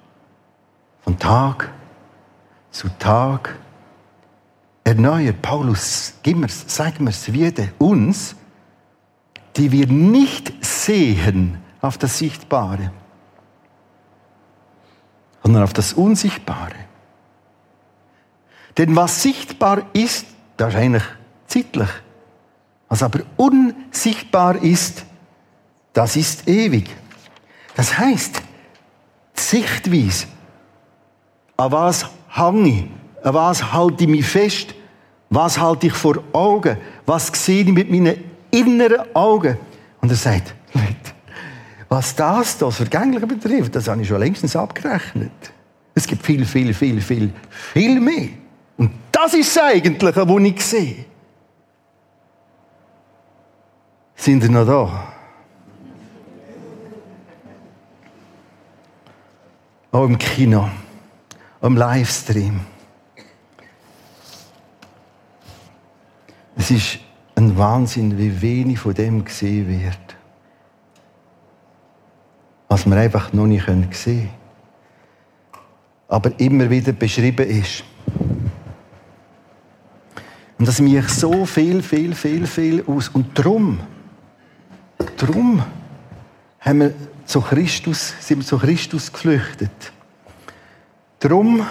von 1.02 1.18
Tag 1.18 1.72
zu 2.72 2.88
Tag 2.98 3.58
erneuert. 4.84 5.42
Paulus, 5.42 6.14
gib 6.24 6.38
mir's, 6.38 6.64
sag 6.68 7.00
mir's 7.00 7.32
wieder, 7.32 7.68
uns, 7.78 8.36
die 9.56 9.72
wir 9.72 9.88
nicht 9.88 10.54
sehen 10.64 11.58
auf 11.82 11.98
das 11.98 12.18
Sichtbare, 12.18 12.92
sondern 15.44 15.64
auf 15.64 15.74
das 15.74 15.94
Unsichtbare. 15.94 16.76
Denn 18.78 18.96
was 18.96 19.22
sichtbar 19.22 19.84
ist, 19.94 20.26
das 20.56 20.76
ist 20.76 21.04
zeitlich. 21.48 21.90
Was 22.88 23.04
aber 23.04 23.22
unsichtbar 23.38 24.62
ist, 24.62 25.06
das 25.94 26.16
ist 26.16 26.48
ewig. 26.48 26.90
Das 27.76 27.98
heißt, 27.98 28.42
Sichtweise 29.34 30.28
an 31.58 31.72
was 31.72 32.06
hänge 32.30 32.70
ich? 32.70 33.26
An 33.26 33.34
was 33.34 33.72
halte 33.72 34.04
ich 34.04 34.10
mich 34.10 34.26
fest? 34.26 34.74
Was 35.30 35.58
halte 35.58 35.88
ich 35.88 35.94
vor 35.94 36.18
Augen? 36.34 36.78
Was 37.06 37.28
sehe 37.28 37.64
ich 37.64 37.72
mit 37.72 37.90
meinen 37.90 38.24
inneren 38.52 39.16
Augen? 39.16 39.58
Und 40.02 40.10
er 40.10 40.16
sagt, 40.16 40.54
was 41.88 42.16
das, 42.16 42.58
das 42.58 42.76
Vergängliche 42.76 43.28
betrifft, 43.28 43.76
das 43.76 43.88
habe 43.88 44.02
ich 44.02 44.08
schon 44.08 44.20
längstens 44.20 44.56
abgerechnet. 44.56 45.32
Es 45.94 46.08
gibt 46.08 46.26
viel, 46.26 46.46
viel, 46.46 46.74
viel, 46.74 47.02
viel, 47.02 47.34
viel 47.50 48.00
mehr. 48.00 48.30
Und 48.78 48.92
das 49.12 49.34
ist 49.34 49.56
das 49.56 49.64
Eigentliche, 49.64 50.28
was 50.28 50.42
ich 50.42 50.62
sehe. 50.62 51.06
Sind 54.16 54.44
ihr 54.44 54.50
noch 54.50 54.66
da? 54.66 55.14
Auch 59.92 60.06
im 60.06 60.18
Kino 60.18 60.70
am 61.62 61.78
Livestream. 61.78 62.60
Es 66.56 66.72
ist 66.72 67.00
ein 67.36 67.58
Wahnsinn, 67.58 68.18
wie 68.18 68.42
wenig 68.42 68.80
von 68.80 68.94
dem 68.94 69.24
gesehen 69.24 69.68
wird. 69.68 69.98
Was 72.68 72.86
wir 72.86 72.98
einfach 72.98 73.32
noch 73.34 73.46
nicht 73.46 73.66
sehen 73.66 73.90
können. 73.90 74.30
Aber 76.08 76.40
immer 76.40 76.70
wieder 76.70 76.92
beschrieben 76.92 77.48
ist. 77.48 77.84
Und 80.58 80.68
das 80.68 80.80
mich 80.82 81.08
so 81.10 81.46
viel, 81.46 81.82
viel, 81.82 82.14
viel, 82.14 82.46
viel 82.46 82.84
aus. 82.86 83.10
Und 83.10 83.38
darum, 83.38 83.80
darum 85.18 85.64
haben 86.60 86.80
wir 86.80 86.94
zu 87.26 87.42
Christus, 87.42 88.14
sind 88.20 88.40
wir 88.40 88.46
zu 88.46 88.58
Christus 88.58 89.12
geflüchtet. 89.12 89.92
Darum 91.22 91.66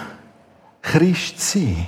Christ 0.81 1.39
sein. 1.41 1.87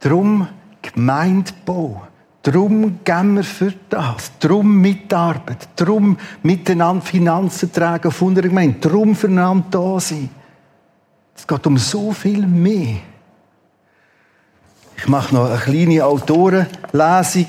Darum 0.00 0.48
Gemeindebau. 0.82 2.02
Darum 2.42 2.98
gehen 3.04 3.36
wir 3.36 3.44
für 3.44 3.72
das. 3.88 4.32
Darum 4.40 4.80
Mitarbeit. 4.80 5.68
Darum 5.76 6.18
miteinander 6.42 7.04
Finanzen 7.04 7.72
tragen 7.72 8.10
von 8.10 8.34
der 8.34 8.42
Gemeinde. 8.42 8.80
Darum 8.80 9.14
füreinander 9.14 9.66
da 9.70 10.00
sein. 10.00 10.28
Es 11.36 11.46
geht 11.46 11.66
um 11.68 11.78
so 11.78 12.12
viel 12.12 12.44
mehr. 12.44 12.96
Ich 14.96 15.06
mache 15.06 15.32
noch 15.36 15.48
eine 15.48 15.58
kleine 15.58 16.04
Autorenlesung. 16.04 17.46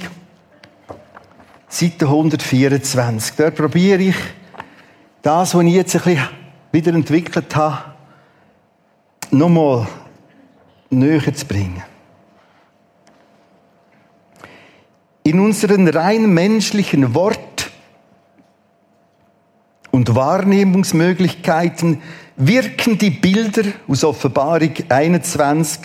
Seite 1.67 2.05
124. 2.05 3.35
Dort 3.35 3.55
probiere 3.55 4.01
ich 4.03 4.15
das, 5.23 5.55
was 5.55 5.63
ich 5.63 5.73
jetzt 5.73 5.95
ein 5.95 6.01
bisschen 6.03 6.29
wieder 6.71 6.93
entwickelt 6.93 7.55
habe, 7.55 7.88
nochmal 9.31 9.87
näher 10.89 11.33
zu 11.33 11.45
bringen. 11.45 11.83
In 15.23 15.39
unseren 15.39 15.87
rein 15.87 16.33
menschlichen 16.33 17.13
Wort- 17.13 17.69
und 19.91 20.15
Wahrnehmungsmöglichkeiten 20.15 22.01
wirken 22.35 22.97
die 22.97 23.11
Bilder 23.11 23.63
aus 23.87 24.03
Offenbarung 24.03 24.73
21 24.87 25.81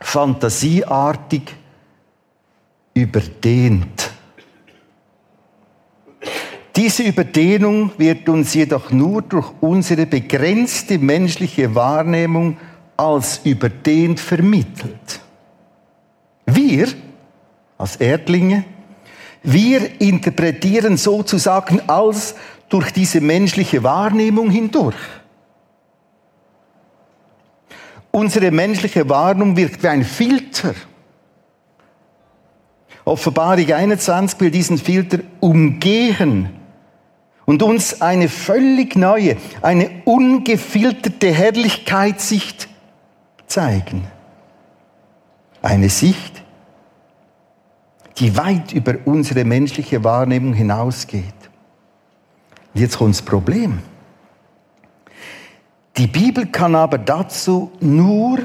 fantasieartig 0.00 1.42
überdehnt. 2.94 4.15
Diese 6.76 7.04
Überdehnung 7.04 7.90
wird 7.96 8.28
uns 8.28 8.52
jedoch 8.52 8.90
nur 8.90 9.22
durch 9.22 9.50
unsere 9.62 10.04
begrenzte 10.04 10.98
menschliche 10.98 11.74
Wahrnehmung 11.74 12.58
als 12.98 13.40
überdehnt 13.44 14.20
vermittelt. 14.20 15.20
Wir, 16.44 16.88
als 17.78 17.96
Erdlinge, 17.96 18.64
wir 19.42 20.00
interpretieren 20.02 20.98
sozusagen 20.98 21.80
alles 21.86 22.34
durch 22.68 22.90
diese 22.90 23.22
menschliche 23.22 23.82
Wahrnehmung 23.82 24.50
hindurch. 24.50 24.96
Unsere 28.10 28.50
menschliche 28.50 29.08
Wahrnehmung 29.08 29.56
wirkt 29.56 29.82
wie 29.82 29.88
ein 29.88 30.04
Filter. 30.04 30.74
Offenbarung 33.06 33.72
21 33.72 34.40
will 34.40 34.50
diesen 34.50 34.76
Filter 34.78 35.20
umgehen 35.40 36.55
und 37.46 37.62
uns 37.62 38.02
eine 38.02 38.28
völlig 38.28 38.96
neue, 38.96 39.36
eine 39.62 39.90
ungefilterte 40.04 41.32
Herrlichkeitssicht 41.32 42.68
zeigen. 43.46 44.06
Eine 45.62 45.88
Sicht, 45.88 46.42
die 48.18 48.36
weit 48.36 48.72
über 48.72 48.96
unsere 49.04 49.44
menschliche 49.44 50.02
Wahrnehmung 50.04 50.52
hinausgeht. 50.52 51.22
Und 52.74 52.80
jetzt 52.80 52.98
kommt 52.98 53.14
das 53.14 53.22
Problem. 53.22 53.78
Die 55.96 56.06
Bibel 56.06 56.46
kann 56.46 56.74
aber 56.74 56.98
dazu 56.98 57.72
nur 57.80 58.40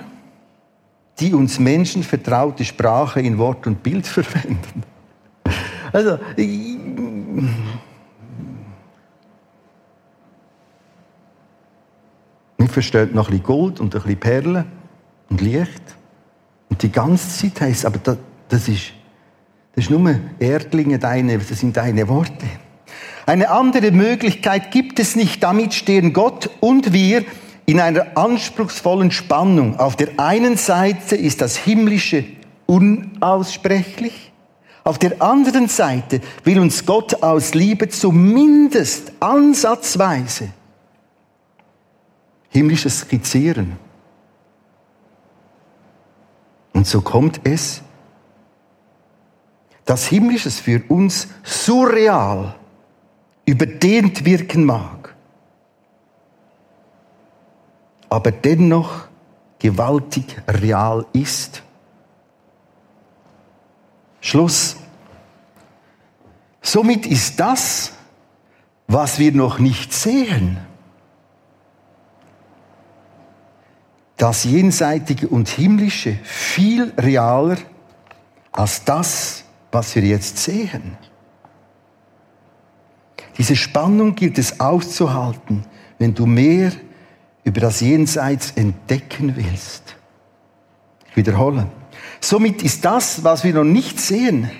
die 1.19 1.33
uns 1.33 1.59
Menschen 1.59 2.01
vertraute 2.03 2.65
Sprache 2.65 3.21
in 3.21 3.37
Wort 3.37 3.67
und 3.67 3.83
Bild 3.83 4.07
verwenden. 4.07 4.83
Also, 5.93 6.17
wir 12.61 12.69
versteht 12.69 13.15
noch 13.15 13.27
ein 13.27 13.31
bisschen 13.31 13.43
Gold 13.43 13.79
und 13.79 13.95
ein 13.95 14.01
bisschen 14.01 14.19
Perlen 14.19 14.65
und 15.29 15.41
Licht. 15.41 15.81
Und 16.69 16.81
die 16.83 16.91
ganze 16.91 17.29
Zeit 17.29 17.61
heisst 17.61 17.85
aber 17.85 17.97
das, 17.97 18.17
das 18.49 18.67
ist, 18.67 18.93
das 19.75 19.85
ist 19.85 19.89
nur 19.89 20.15
Erdlinge, 20.39 20.99
deine, 20.99 21.37
das 21.39 21.59
sind 21.59 21.75
deine 21.75 22.07
Worte. 22.07 22.45
Eine 23.25 23.49
andere 23.49 23.91
Möglichkeit 23.91 24.71
gibt 24.71 24.99
es 24.99 25.15
nicht. 25.15 25.41
Damit 25.43 25.73
stehen 25.73 26.13
Gott 26.13 26.49
und 26.59 26.93
wir 26.93 27.23
in 27.65 27.79
einer 27.79 28.17
anspruchsvollen 28.17 29.11
Spannung. 29.11 29.79
Auf 29.79 29.95
der 29.95 30.19
einen 30.19 30.57
Seite 30.57 31.15
ist 31.15 31.41
das 31.41 31.55
Himmlische 31.55 32.25
unaussprechlich. 32.65 34.31
Auf 34.83 34.97
der 34.97 35.21
anderen 35.21 35.67
Seite 35.67 36.21
will 36.43 36.59
uns 36.59 36.85
Gott 36.85 37.21
aus 37.23 37.53
Liebe 37.53 37.89
zumindest 37.89 39.11
ansatzweise 39.19 40.49
himmlisches 42.51 42.99
skizzieren. 42.99 43.77
Und 46.73 46.85
so 46.85 47.01
kommt 47.01 47.41
es, 47.43 47.81
dass 49.85 50.07
Himmlisches 50.07 50.59
für 50.59 50.83
uns 50.87 51.27
surreal 51.43 52.55
überdehnt 53.45 54.23
wirken 54.25 54.65
mag, 54.65 55.15
aber 58.09 58.31
dennoch 58.31 59.07
gewaltig 59.59 60.41
real 60.47 61.05
ist. 61.13 61.63
Schluss. 64.19 64.77
Somit 66.61 67.05
ist 67.05 67.39
das, 67.39 67.93
was 68.87 69.17
wir 69.19 69.31
noch 69.31 69.59
nicht 69.59 69.93
sehen, 69.93 70.57
das 74.21 74.43
Jenseitige 74.43 75.27
und 75.27 75.49
Himmlische 75.49 76.15
viel 76.21 76.93
realer 76.95 77.57
als 78.51 78.83
das, 78.83 79.43
was 79.71 79.95
wir 79.95 80.03
jetzt 80.03 80.37
sehen. 80.37 80.95
Diese 83.39 83.55
Spannung 83.55 84.13
gilt 84.13 84.37
es 84.37 84.59
auszuhalten, 84.59 85.65
wenn 85.97 86.13
du 86.13 86.27
mehr 86.27 86.71
über 87.43 87.61
das 87.61 87.79
Jenseits 87.79 88.51
entdecken 88.51 89.35
willst. 89.35 89.95
Ich 91.09 91.17
wiederhole. 91.17 91.65
Somit 92.19 92.61
ist 92.61 92.85
das, 92.85 93.23
was 93.23 93.43
wir 93.43 93.55
noch 93.55 93.63
nicht 93.63 93.99
sehen, 93.99 94.51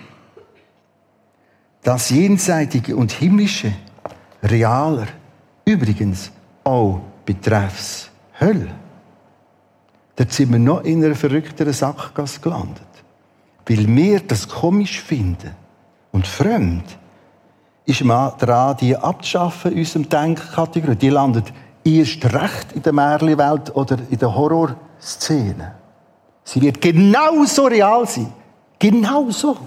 das 1.83 2.09
Jenseitige 2.09 2.95
und 2.95 3.11
Himmlische, 3.11 3.73
realer. 4.41 5.07
Übrigens 5.65 6.31
auch 6.63 7.01
betreffs 7.25 8.09
Hölle. 8.39 8.80
Da 10.21 10.27
sind 10.29 10.51
wir 10.51 10.59
noch 10.59 10.83
in 10.83 11.03
einer 11.03 11.15
verrückteren 11.15 11.73
Sackgasse 11.73 12.41
gelandet. 12.41 12.85
Weil 13.67 13.87
wir 13.87 14.19
das 14.19 14.47
komisch 14.47 15.01
finden 15.01 15.49
und 16.11 16.27
fremd, 16.27 16.83
ist 17.85 18.03
man 18.03 18.31
daran, 18.37 18.77
die 18.77 18.95
abzuschaffen 18.95 19.71
in 19.71 19.79
unserem 19.79 20.07
Denkkategorie. 20.07 20.95
Die 20.95 21.09
landet 21.09 21.51
erst 21.83 22.23
recht 22.23 22.71
in 22.75 22.83
der 22.83 22.93
Märchenwelt 22.93 23.75
oder 23.75 23.97
in 24.11 24.19
der 24.19 24.35
Horrorszene. 24.35 25.73
Sie 26.43 26.61
wird 26.61 26.79
genauso 26.79 27.65
real 27.65 28.07
sein. 28.07 28.31
Genauso. 28.77 29.57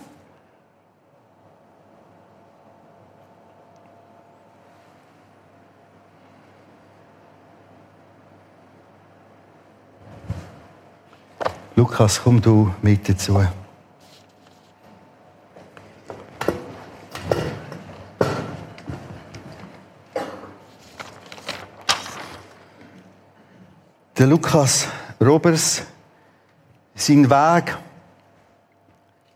Lukas, 11.76 12.20
komm 12.22 12.40
du 12.40 12.72
mit 12.82 13.08
dazu. 13.08 13.44
Der 24.16 24.26
Lukas 24.28 24.86
Roberts, 25.20 25.82
sein 26.94 27.28
Weg, 27.28 27.76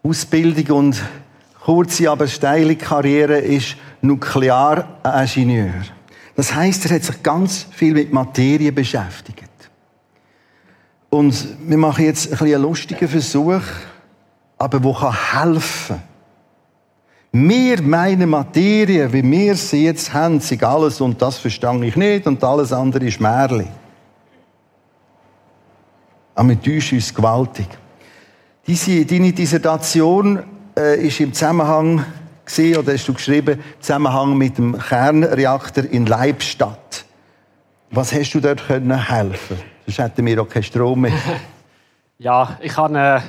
Ausbildung 0.05 0.79
und 0.79 1.03
kurze, 1.61 2.09
aber 2.09 2.29
steile 2.29 2.77
Karriere 2.77 3.38
ist 3.38 3.77
Nuklearingenieur. 4.01 5.83
Das 6.37 6.55
heißt, 6.55 6.87
er 6.87 6.94
hat 6.94 7.03
sich 7.03 7.20
ganz 7.20 7.66
viel 7.72 7.94
mit 7.94 8.12
Materie 8.12 8.70
beschäftigt. 8.70 9.47
Und 11.10 11.56
wir 11.66 11.78
machen 11.78 12.04
jetzt 12.04 12.32
ein 12.32 12.38
einen 12.46 12.62
lustigen 12.62 13.08
Versuch, 13.08 13.62
aber 14.58 14.82
wo 14.82 14.92
kann 14.92 15.14
helfen. 15.42 16.02
Wir 17.32 17.82
meinen 17.82 18.30
Materie, 18.30 19.12
wie 19.12 19.22
wir 19.22 19.54
sie 19.54 19.84
jetzt 19.84 20.12
haben, 20.12 20.40
sind 20.40 20.64
alles 20.64 21.00
und 21.00 21.20
das 21.20 21.38
verstehe 21.38 21.84
ich 21.84 21.96
nicht 21.96 22.26
und 22.26 22.42
alles 22.42 22.72
andere 22.72 23.06
ist 23.06 23.20
Märchen. 23.20 23.68
Aber 26.34 26.48
wir 26.48 26.60
täuschen 26.60 26.98
uns 26.98 27.14
gewaltig. 27.14 27.66
Diese, 28.66 29.04
deine 29.04 29.32
Dissertation 29.32 30.42
äh, 30.76 31.06
ist 31.06 31.20
im 31.20 31.32
Zusammenhang 31.32 32.04
gesehen, 32.44 32.78
oder 32.78 32.92
hast 32.92 33.08
du 33.08 33.14
geschrieben, 33.14 33.62
Zusammenhang 33.80 34.36
mit 34.36 34.56
dem 34.56 34.78
Kernreaktor 34.78 35.84
in 35.84 36.06
Leibstadt. 36.06 37.04
Was 37.90 38.12
hast 38.12 38.32
du 38.32 38.40
dort 38.40 38.66
können 38.66 39.08
helfen? 39.08 39.58
Sonst 39.88 40.01
hätten 40.01 40.27
wir 40.27 40.42
auch 40.42 40.48
keinen 40.48 40.64
Strom 40.64 41.01
mehr. 41.01 41.14
ja, 42.18 42.59
ich 42.61 42.77
habe 42.77 42.98
äh, 42.98 43.20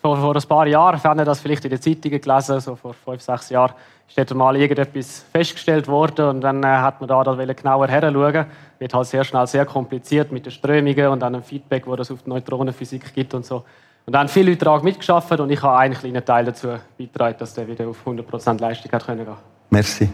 vor, 0.00 0.16
vor 0.16 0.36
ein 0.36 0.42
paar 0.42 0.64
Jahren, 0.68 1.00
wenn 1.02 1.24
das 1.24 1.40
vielleicht 1.40 1.64
in 1.64 1.70
den 1.70 1.82
Zeitungen 1.82 2.20
gelesen, 2.20 2.60
so 2.60 2.76
vor 2.76 2.94
fünf, 2.94 3.20
sechs 3.20 3.50
Jahren, 3.50 3.72
ist 4.06 4.16
dort 4.16 4.32
mal 4.34 4.56
irgendetwas 4.56 5.24
festgestellt 5.32 5.88
worden 5.88 6.28
und 6.28 6.40
dann 6.42 6.62
äh, 6.62 6.68
hat 6.68 7.00
man 7.00 7.08
da, 7.08 7.24
da 7.24 7.34
genauer 7.34 7.88
heranschauen. 7.88 8.46
Wird 8.78 8.94
halt 8.94 9.06
sehr 9.08 9.24
schnell 9.24 9.48
sehr 9.48 9.66
kompliziert 9.66 10.30
mit 10.30 10.46
den 10.46 10.52
Strömungen 10.52 11.08
und 11.08 11.18
dann 11.18 11.34
einem 11.34 11.42
Feedback, 11.42 11.88
wo 11.88 11.96
das 11.96 12.12
auf 12.12 12.22
die 12.22 12.30
Neutronenphysik 12.30 13.12
gibt 13.12 13.34
und 13.34 13.44
so. 13.44 13.64
Und 14.06 14.12
dann 14.12 14.20
haben 14.20 14.28
viele 14.28 14.50
Leute 14.52 14.66
daran 14.66 14.84
mitgeschafft 14.84 15.32
und 15.40 15.50
ich 15.50 15.60
habe 15.64 15.78
einen 15.78 15.94
kleinen 15.94 16.24
Teil 16.24 16.44
dazu 16.44 16.68
beigetragen, 16.96 17.38
dass 17.40 17.54
der 17.54 17.66
wieder 17.66 17.88
auf 17.88 18.06
100% 18.06 18.60
Leistung 18.60 18.92
hat 18.92 19.04
können 19.04 19.24
gehen. 19.24 19.34
Merci. 19.70 20.08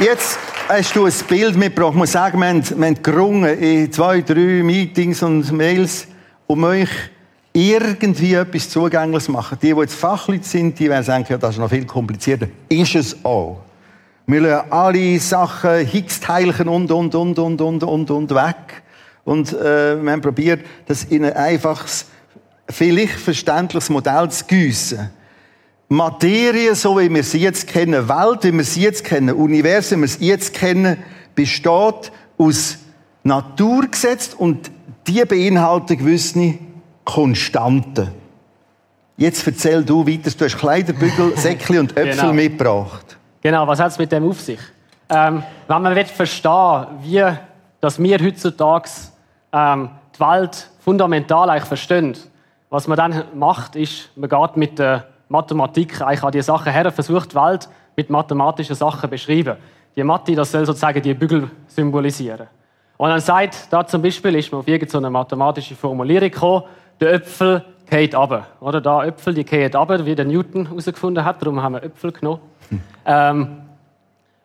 Jetzt 0.00 0.38
hast 0.66 0.96
du 0.96 1.04
ein 1.04 1.12
Bild 1.28 1.58
mitgebracht. 1.58 1.92
Ich 1.92 1.98
muss 1.98 2.12
sagen, 2.12 2.40
wir 2.40 2.48
haben, 2.48 3.02
gerungen 3.02 3.58
in 3.58 3.92
zwei, 3.92 4.22
drei 4.22 4.62
Meetings 4.62 5.22
und 5.22 5.52
Mails, 5.52 6.06
um 6.46 6.64
euch 6.64 6.88
irgendwie 7.52 8.32
etwas 8.32 8.70
Zugängliches 8.70 9.26
zu 9.26 9.32
machen. 9.32 9.58
Die, 9.60 9.74
die 9.74 9.78
jetzt 9.78 9.94
Fachleute 9.94 10.44
sind, 10.44 10.78
die 10.78 10.88
werden 10.88 11.04
sagen, 11.04 11.26
ja, 11.28 11.36
das 11.36 11.50
ist 11.50 11.58
noch 11.58 11.68
viel 11.68 11.84
komplizierter. 11.84 12.46
Ist 12.70 12.94
es 12.94 13.22
auch. 13.22 13.60
Wir 14.26 14.40
lassen 14.40 14.72
alle 14.72 15.20
Sachen, 15.20 15.84
Higgs-Teilchen 15.84 16.68
und, 16.68 16.90
und, 16.90 17.14
und, 17.14 17.38
und, 17.38 17.60
und, 17.60 17.82
und, 17.82 18.10
und 18.10 18.30
weg. 18.34 18.82
Und 19.24 19.52
äh, 19.52 20.02
wir 20.02 20.12
haben 20.12 20.22
probiert, 20.22 20.64
das 20.86 21.04
in 21.04 21.26
ein 21.26 21.34
einfaches, 21.34 22.06
vielleicht 22.70 23.20
verständliches 23.20 23.90
Modell 23.90 24.30
zu 24.30 24.46
gießen. 24.46 25.10
Materie, 25.92 26.76
so 26.76 26.96
wie 27.00 27.12
wir 27.12 27.24
sie 27.24 27.40
jetzt 27.40 27.66
kennen, 27.66 28.08
Welt, 28.08 28.44
wie 28.44 28.52
wir 28.52 28.62
sie 28.62 28.82
jetzt 28.82 29.04
kennen, 29.04 29.34
Universum, 29.34 29.98
wie 29.98 30.02
wir 30.02 30.08
sie 30.08 30.26
jetzt 30.28 30.54
kennen, 30.54 31.02
besteht 31.34 32.12
aus 32.38 32.78
Naturgesetzen 33.24 34.38
und 34.38 34.70
die 35.08 35.24
beinhalten 35.24 35.98
gewisse 35.98 36.54
Konstanten. 37.04 38.12
Jetzt 39.16 39.44
erzähl 39.44 39.82
du 39.82 40.06
weiter. 40.06 40.30
Du 40.30 40.44
hast 40.44 40.58
Kleiderbügel, 40.58 41.32
Säckchen 41.36 41.80
und 41.80 41.96
Äpfel 41.96 42.20
genau. 42.20 42.32
mitgebracht. 42.34 43.18
Genau, 43.42 43.66
was 43.66 43.80
hat 43.80 43.90
es 43.90 43.98
mit 43.98 44.12
dem 44.12 44.28
auf 44.28 44.40
sich? 44.40 44.60
Ähm, 45.08 45.42
wenn 45.66 45.82
man 45.82 45.98
verstehen 46.06 46.86
wie 47.02 47.24
dass 47.80 48.00
wir 48.00 48.18
heutzutage 48.20 48.88
ähm, 49.52 49.90
die 50.14 50.20
Welt 50.20 50.70
fundamental 50.84 51.50
eigentlich 51.50 51.64
verstehen, 51.64 52.16
was 52.68 52.86
man 52.86 52.96
dann 52.96 53.24
macht, 53.34 53.74
ist, 53.74 54.10
man 54.14 54.30
geht 54.30 54.56
mit 54.56 54.78
der 54.78 55.08
Mathematik 55.30 56.00
eigentlich 56.02 56.22
an 56.22 56.32
die 56.32 56.42
Sachen 56.42 56.72
her, 56.72 56.90
versucht 56.90 57.32
die 57.32 57.36
Welt 57.36 57.68
mit 57.96 58.10
mathematischen 58.10 58.74
Sachen 58.74 59.02
zu 59.02 59.08
beschreiben. 59.08 59.56
Die 59.96 60.04
Mathe, 60.04 60.34
das 60.34 60.50
soll 60.50 60.66
sozusagen 60.66 61.00
die 61.00 61.14
Bügel 61.14 61.50
symbolisieren. 61.66 62.48
Und 62.96 63.08
dann 63.08 63.20
sagt, 63.20 63.68
da 63.70 63.86
zum 63.86 64.02
Beispiel 64.02 64.34
ist 64.36 64.52
man 64.52 64.60
auf 64.60 64.68
irgendeine 64.68 65.08
mathematische 65.08 65.74
Formulierung 65.74 66.30
gekommen, 66.30 66.64
der 67.00 67.14
Äpfel 67.14 67.64
geht 67.88 68.14
runter. 68.14 68.46
Oder 68.60 68.80
da 68.80 69.04
Äpfel, 69.04 69.34
die 69.34 69.44
gehen 69.44 69.72
runter, 69.74 70.04
wie 70.04 70.14
der 70.14 70.24
Newton 70.24 70.66
herausgefunden 70.66 71.24
hat, 71.24 71.40
darum 71.40 71.62
haben 71.62 71.74
wir 71.74 71.82
Äpfel 71.82 72.12
genommen. 72.12 72.40
Hm. 72.68 72.80
Ähm, 73.06 73.56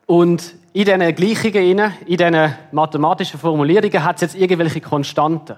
und 0.06 0.56
in 0.74 0.86
diesen 0.86 1.16
Gleichungen, 1.16 1.94
in 2.06 2.18
diesen 2.18 2.54
mathematischen 2.72 3.40
Formulierungen 3.40 4.04
hat 4.04 4.18
es 4.18 4.22
jetzt 4.22 4.36
irgendwelche 4.36 4.82
Konstanten. 4.82 5.56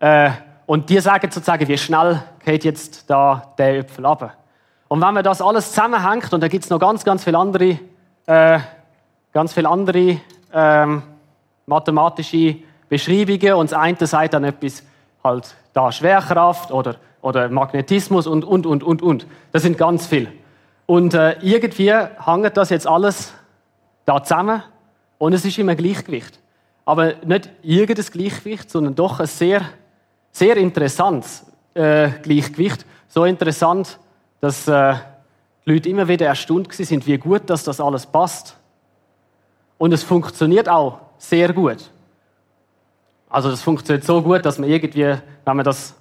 Äh, 0.00 0.30
und 0.66 0.90
die 0.90 1.00
sagen 1.00 1.30
sozusagen, 1.30 1.66
wie 1.66 1.78
schnell 1.78 2.22
geht 2.44 2.64
jetzt 2.64 3.08
da 3.08 3.54
der 3.56 3.78
Äpfel 3.78 4.04
runter. 4.04 4.34
Und 4.88 5.02
wenn 5.02 5.14
man 5.14 5.22
das 5.22 5.42
alles 5.42 5.70
zusammenhängt, 5.70 6.32
und 6.32 6.42
da 6.42 6.48
gibt 6.48 6.64
es 6.64 6.70
noch 6.70 6.78
ganz, 6.78 7.04
ganz 7.04 7.22
viele 7.22 7.38
andere, 7.38 7.78
äh, 8.26 8.58
ganz 9.32 9.52
viele 9.52 9.68
andere 9.68 10.20
ähm, 10.52 11.02
mathematische 11.66 12.56
Beschreibungen, 12.88 13.52
und 13.54 13.70
das 13.70 13.78
eine 13.78 14.06
sagt 14.06 14.34
dann 14.34 14.44
etwas, 14.44 14.82
halt 15.22 15.54
da 15.74 15.92
Schwerkraft 15.92 16.70
oder, 16.70 16.96
oder 17.20 17.48
Magnetismus 17.50 18.26
und, 18.26 18.44
und, 18.44 18.66
und, 18.66 18.82
und, 18.82 19.02
und. 19.02 19.26
Das 19.52 19.62
sind 19.62 19.76
ganz 19.76 20.06
viele. 20.06 20.32
Und 20.86 21.12
äh, 21.12 21.36
irgendwie 21.42 21.92
hängt 21.92 22.56
das 22.56 22.70
jetzt 22.70 22.86
alles 22.86 23.34
da 24.06 24.22
zusammen 24.22 24.62
und 25.18 25.34
es 25.34 25.44
ist 25.44 25.58
immer 25.58 25.74
Gleichgewicht. 25.74 26.40
Aber 26.86 27.12
nicht 27.26 27.50
irgendein 27.62 28.06
Gleichgewicht, 28.06 28.70
sondern 28.70 28.94
doch 28.94 29.20
ein 29.20 29.26
sehr, 29.26 29.60
sehr 30.32 30.56
interessantes 30.56 31.44
äh, 31.74 32.08
Gleichgewicht. 32.22 32.86
So 33.08 33.26
interessant, 33.26 33.98
dass 34.40 34.68
äh, 34.68 34.94
die 35.66 35.72
Leute 35.72 35.88
immer 35.88 36.08
wieder 36.08 36.26
erstaunt 36.26 36.72
sind, 36.72 37.06
wie 37.06 37.18
gut 37.18 37.48
dass 37.50 37.64
das 37.64 37.80
alles 37.80 38.06
passt. 38.06 38.56
Und 39.78 39.92
es 39.92 40.02
funktioniert 40.02 40.68
auch 40.68 40.98
sehr 41.18 41.52
gut. 41.52 41.90
Also 43.28 43.50
das 43.50 43.62
funktioniert 43.62 44.04
so 44.04 44.22
gut, 44.22 44.44
dass 44.44 44.58
man 44.58 44.68
irgendwie, 44.68 45.16
wenn 45.44 45.56
man 45.56 45.64
das 45.64 45.94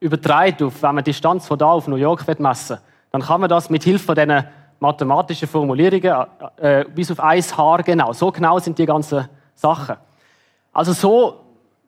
übertreibt, 0.00 0.60
wenn 0.60 0.94
man 0.94 1.04
die 1.04 1.10
Distanz 1.10 1.46
von 1.46 1.58
da 1.58 1.66
auf 1.72 1.88
New 1.88 1.96
York 1.96 2.26
messen 2.38 2.78
dann 3.12 3.22
kann 3.22 3.40
man 3.40 3.50
das 3.50 3.70
mit 3.70 3.82
Hilfe 3.82 4.04
von 4.04 4.14
diesen 4.14 4.44
mathematischen 4.78 5.48
Formulierungen 5.48 6.26
äh, 6.58 6.84
bis 6.84 7.10
auf 7.10 7.20
ein 7.20 7.42
Haar 7.42 7.82
genau. 7.82 8.12
So 8.12 8.30
genau 8.30 8.58
sind 8.58 8.78
die 8.78 8.86
ganzen 8.86 9.28
Sachen. 9.54 9.96
Also 10.72 10.92
so 10.92 11.40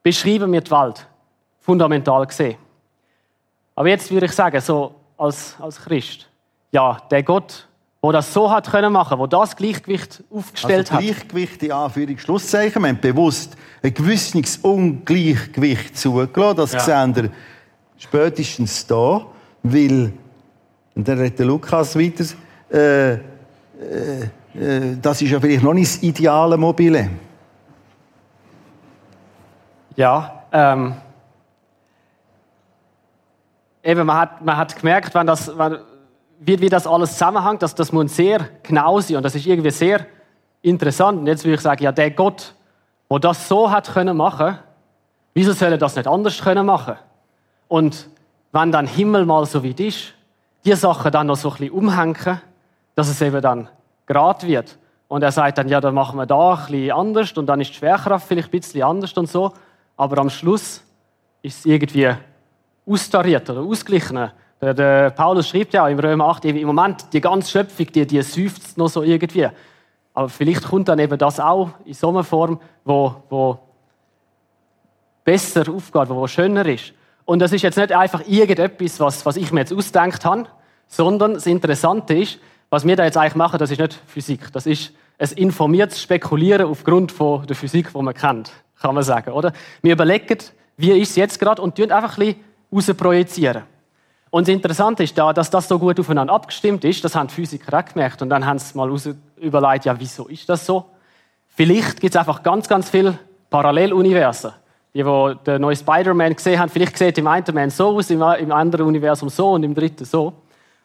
beschreiben 0.02 0.52
wir 0.52 0.60
die 0.60 0.70
Welt, 0.70 1.06
fundamental 1.60 2.26
gesehen. 2.26 2.56
Aber 3.74 3.88
jetzt 3.88 4.10
würde 4.10 4.26
ich 4.26 4.32
sagen, 4.32 4.60
so 4.60 4.94
als, 5.22 5.56
als 5.60 5.80
Christ, 5.80 6.28
ja, 6.72 6.98
der 7.10 7.22
Gott, 7.22 7.68
wo 8.00 8.10
das 8.10 8.32
so 8.32 8.50
hat 8.50 8.68
können 8.68 8.92
machen, 8.92 9.18
wo 9.18 9.28
das 9.28 9.54
Gleichgewicht 9.54 10.24
aufgestellt 10.30 10.90
also 10.92 11.06
Gleichgewicht 11.06 11.62
in 11.62 11.72
Anführungs 11.72 12.22
Schlusszeichen. 12.22 12.82
Wir 12.82 12.88
haben 12.88 13.00
bewusst 13.00 13.56
ein 13.82 13.94
gewisses 13.94 14.56
Ungleichgewicht 14.58 15.96
zugelassen. 15.96 16.56
Das 16.56 16.72
ja. 16.72 16.80
sehen 16.80 17.14
wir 17.14 17.30
spätestens 17.96 18.84
da, 18.86 19.24
weil, 19.62 20.12
und 20.96 21.06
dann 21.06 21.18
redet 21.18 21.38
Lukas 21.46 21.96
weiter, 21.96 22.24
äh, 22.72 23.12
äh, 23.12 23.18
äh, 24.54 24.96
das 25.00 25.22
ist 25.22 25.30
ja 25.30 25.40
vielleicht 25.40 25.62
noch 25.62 25.74
nicht 25.74 25.94
das 25.94 26.02
ideale 26.02 26.56
Mobile. 26.56 27.08
Ja, 29.94 30.42
ähm, 30.50 30.94
eben, 33.82 34.06
man 34.06 34.16
hat, 34.16 34.44
man 34.44 34.56
hat 34.56 34.76
gemerkt, 34.76 35.14
wenn 35.14 35.26
das, 35.26 35.56
wenn, 35.56 35.78
wie, 36.40 36.60
wie 36.60 36.68
das 36.68 36.86
alles 36.86 37.12
zusammenhängt, 37.12 37.62
dass 37.62 37.74
das 37.74 37.92
muss 37.92 38.14
sehr 38.16 38.48
genau 38.62 39.00
sein 39.00 39.16
und 39.16 39.22
das 39.22 39.34
ist 39.34 39.46
irgendwie 39.46 39.70
sehr 39.70 40.06
interessant. 40.62 41.18
Und 41.20 41.26
jetzt 41.26 41.44
würde 41.44 41.54
ich 41.54 41.60
sagen, 41.60 41.82
ja, 41.82 41.92
der 41.92 42.10
Gott, 42.10 42.54
der 43.10 43.18
das 43.18 43.48
so 43.48 43.70
hat 43.70 43.92
können 43.92 44.16
machen, 44.16 44.58
wieso 45.34 45.52
soll 45.52 45.72
er 45.72 45.78
das 45.78 45.96
nicht 45.96 46.08
anders 46.08 46.40
können 46.40 46.66
machen? 46.66 46.96
Und 47.68 48.08
wenn 48.52 48.72
dann 48.72 48.86
Himmel 48.86 49.24
mal 49.24 49.46
so 49.46 49.64
weit 49.64 49.80
ist, 49.80 50.14
die 50.64 50.74
Sachen 50.74 51.10
dann 51.10 51.26
noch 51.26 51.36
so 51.36 51.50
ein 51.50 51.56
bisschen 51.56 51.70
umhängen, 51.70 52.40
dass 52.94 53.08
es 53.08 53.20
eben 53.22 53.40
dann 53.40 53.68
gerade 54.06 54.46
wird. 54.46 54.78
Und 55.08 55.22
er 55.22 55.32
sagt 55.32 55.58
dann, 55.58 55.68
ja, 55.68 55.80
dann 55.80 55.94
machen 55.94 56.18
wir 56.18 56.26
da 56.26 56.54
ein 56.54 56.66
bisschen 56.66 56.92
anders 56.92 57.32
und 57.32 57.46
dann 57.46 57.60
ist 57.60 57.70
die 57.70 57.74
Schwerkraft 57.74 58.26
vielleicht 58.26 58.48
ein 58.48 58.60
bisschen 58.60 58.82
anders 58.82 59.12
und 59.14 59.28
so. 59.28 59.52
Aber 59.96 60.18
am 60.18 60.30
Schluss 60.30 60.82
ist 61.42 61.60
es 61.60 61.66
irgendwie 61.66 62.14
austariert 62.86 63.48
oder 63.50 63.60
ausgeglichen. 63.60 64.30
Der, 64.60 64.74
der, 64.74 65.10
Paulus 65.10 65.48
schreibt 65.48 65.74
ja 65.74 65.88
im 65.88 65.98
Römer 65.98 66.28
8, 66.28 66.44
im 66.46 66.66
Moment, 66.66 67.12
die 67.12 67.20
ganze 67.20 67.50
Schöpfung, 67.50 67.86
die, 67.86 68.06
die 68.06 68.22
seufzt 68.22 68.78
noch 68.78 68.88
so 68.88 69.02
irgendwie. 69.02 69.48
Aber 70.14 70.28
vielleicht 70.28 70.64
kommt 70.64 70.88
dann 70.88 70.98
eben 70.98 71.18
das 71.18 71.40
auch 71.40 71.70
in 71.84 71.94
so 71.94 72.10
einer 72.10 72.22
Form, 72.22 72.60
wo, 72.84 73.16
wo 73.28 73.58
besser 75.24 75.68
aufgeht, 75.68 76.08
wo 76.08 76.26
schöner 76.26 76.66
ist. 76.66 76.92
Und 77.24 77.38
das 77.38 77.52
ist 77.52 77.62
jetzt 77.62 77.78
nicht 77.78 77.92
einfach 77.92 78.22
irgendetwas, 78.26 79.00
was, 79.00 79.24
was 79.24 79.36
ich 79.36 79.52
mir 79.52 79.60
jetzt 79.60 79.72
ausgedacht 79.72 80.24
habe, 80.24 80.46
sondern 80.86 81.34
das 81.34 81.46
Interessante 81.46 82.14
ist, 82.14 82.38
was 82.68 82.86
wir 82.86 82.96
da 82.96 83.04
jetzt 83.04 83.16
eigentlich 83.16 83.34
machen, 83.34 83.58
das 83.58 83.70
ist 83.70 83.80
nicht 83.80 83.98
Physik. 84.06 84.52
Das 84.52 84.66
ist 84.66 84.92
ein 85.18 85.30
informiertes 85.36 86.00
Spekulieren 86.02 86.66
aufgrund 86.66 87.12
von 87.12 87.46
der 87.46 87.56
Physik, 87.56 87.92
die 87.92 88.02
man 88.02 88.14
kennt, 88.14 88.50
kann 88.80 88.94
man 88.94 89.04
sagen, 89.04 89.30
oder? 89.32 89.52
Wir 89.82 89.92
überlegen, 89.92 90.38
wie 90.76 90.92
ist 90.92 91.10
es 91.10 91.16
jetzt 91.16 91.38
gerade 91.38 91.62
und 91.62 91.76
tun 91.76 91.92
einfach 91.92 92.18
ein 92.18 92.26
bisschen 92.26 92.44
projizieren. 92.96 93.64
Und 94.30 94.48
das 94.48 94.54
Interessante 94.54 95.04
ist 95.04 95.16
da, 95.18 95.32
dass 95.32 95.50
das 95.50 95.68
so 95.68 95.78
gut 95.78 96.00
aufeinander 96.00 96.32
abgestimmt 96.32 96.84
ist, 96.84 97.04
das 97.04 97.14
haben 97.14 97.28
die 97.28 97.34
Physiker 97.34 97.78
auch 97.78 97.84
gemerkt 97.84 98.22
und 98.22 98.30
dann 98.30 98.46
haben 98.46 98.58
sie 98.58 98.76
mal 98.76 98.90
überlegt, 99.36 99.84
ja, 99.84 99.98
wieso 99.98 100.26
ist 100.26 100.48
das 100.48 100.64
so? 100.64 100.86
Vielleicht 101.48 102.00
gibt 102.00 102.14
es 102.14 102.18
einfach 102.18 102.42
ganz, 102.42 102.66
ganz 102.66 102.88
viele 102.88 103.18
Paralleluniversen. 103.50 104.52
Die, 104.94 105.02
die 105.02 105.34
den 105.46 105.60
neuen 105.60 105.76
Spider-Man 105.76 106.34
gesehen 106.34 106.58
haben, 106.58 106.70
vielleicht 106.70 106.96
sieht 106.96 107.18
im 107.18 107.26
einen 107.26 107.44
Man 107.54 107.70
so 107.70 107.88
aus, 107.88 108.10
im 108.10 108.22
anderen 108.22 108.86
Universum 108.86 109.28
so 109.28 109.50
und 109.50 109.64
im 109.64 109.74
dritten 109.74 110.04
so. 110.04 110.32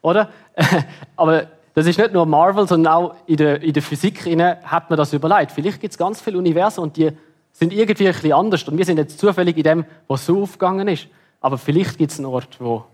Oder? 0.02 0.30
Aber 1.15 1.47
das 1.73 1.86
ist 1.86 1.97
nicht 1.97 2.12
nur 2.12 2.26
Marvel, 2.26 2.67
sondern 2.67 2.93
auch 2.93 3.15
in 3.28 3.38
der, 3.38 3.62
in 3.62 3.71
der 3.71 3.84
Physik 3.84 4.26
hat 4.63 4.89
man 4.89 4.97
das 4.97 5.13
überlegt. 5.13 5.52
Vielleicht 5.52 5.80
gibt 5.80 5.91
es 5.91 5.97
ganz 5.97 6.19
viele 6.19 6.38
Universen 6.38 6.82
und 6.82 6.97
die 6.97 7.12
sind 7.52 7.71
irgendwie 7.71 8.08
ein 8.08 8.13
bisschen 8.13 8.34
anders. 8.34 8.63
Und 8.63 8.78
wir 8.78 8.86
sind 8.86 8.97
jetzt 8.97 9.19
zufällig 9.19 9.58
in 9.58 9.63
dem, 9.63 9.86
was 10.08 10.26
so 10.26 10.41
aufgegangen 10.41 10.88
ist. 10.88 11.08
Aber 11.41 11.58
vielleicht 11.58 11.97
gibt 11.97 12.12
es 12.12 12.17
einen 12.17 12.26
Ort, 12.26 12.58
wo 12.60 12.86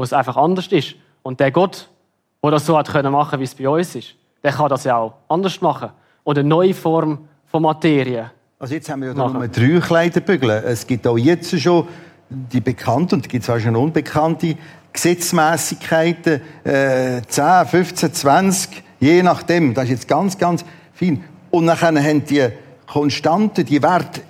wo 0.00 0.04
es 0.04 0.14
einfach 0.14 0.38
anders 0.38 0.68
ist. 0.68 0.94
Und 1.22 1.40
der 1.40 1.50
Gott, 1.50 1.90
der 2.42 2.50
das 2.50 2.64
so 2.64 2.78
hat 2.78 2.88
können 2.88 3.12
machen, 3.12 3.38
wie 3.38 3.44
es 3.44 3.54
bei 3.54 3.68
uns 3.68 3.94
ist, 3.94 4.14
der 4.42 4.52
kann 4.52 4.70
das 4.70 4.84
ja 4.84 4.96
auch 4.96 5.12
anders 5.28 5.60
machen. 5.60 5.90
Oder 6.24 6.40
eine 6.40 6.48
neue 6.48 6.72
Form 6.72 7.28
von 7.44 7.62
Materie. 7.62 8.30
Also 8.58 8.72
jetzt 8.72 8.88
haben 8.88 9.02
wir 9.02 9.08
ja 9.08 9.14
nur 9.14 9.48
drei 9.48 9.78
Kleiderbügel. 9.78 10.50
Es 10.50 10.86
gibt 10.86 11.06
auch 11.06 11.18
jetzt 11.18 11.60
schon 11.60 11.86
die 12.30 12.62
bekannten 12.62 13.16
und 13.16 13.26
es 13.26 13.28
gibt 13.28 13.50
auch 13.50 13.58
schon 13.58 13.76
unbekannte 13.76 14.56
Gesetzmäßigkeiten, 14.90 16.40
äh, 16.64 17.20
10, 17.28 17.66
15, 17.66 18.14
20, 18.14 18.82
je 19.00 19.22
nachdem. 19.22 19.74
Das 19.74 19.84
ist 19.84 19.90
jetzt 19.90 20.08
ganz, 20.08 20.38
ganz 20.38 20.64
fein. 20.94 21.22
Und 21.50 21.66
dann 21.66 21.78
haben 21.78 22.24
die 22.24 22.48
Konstanten, 22.86 23.66
die 23.66 23.82
Werte 23.82 24.22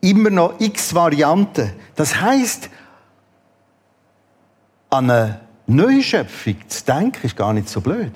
immer 0.00 0.30
noch 0.30 0.60
x 0.60 0.94
Varianten. 0.94 1.72
Das 1.96 2.20
heißt, 2.20 2.70
an 4.90 5.10
eine 5.10 5.40
Neuschöpfung 5.66 6.56
zu 6.68 6.84
denken, 6.84 7.26
ist 7.26 7.36
gar 7.36 7.52
nicht 7.52 7.68
so 7.68 7.80
blöd. 7.80 8.12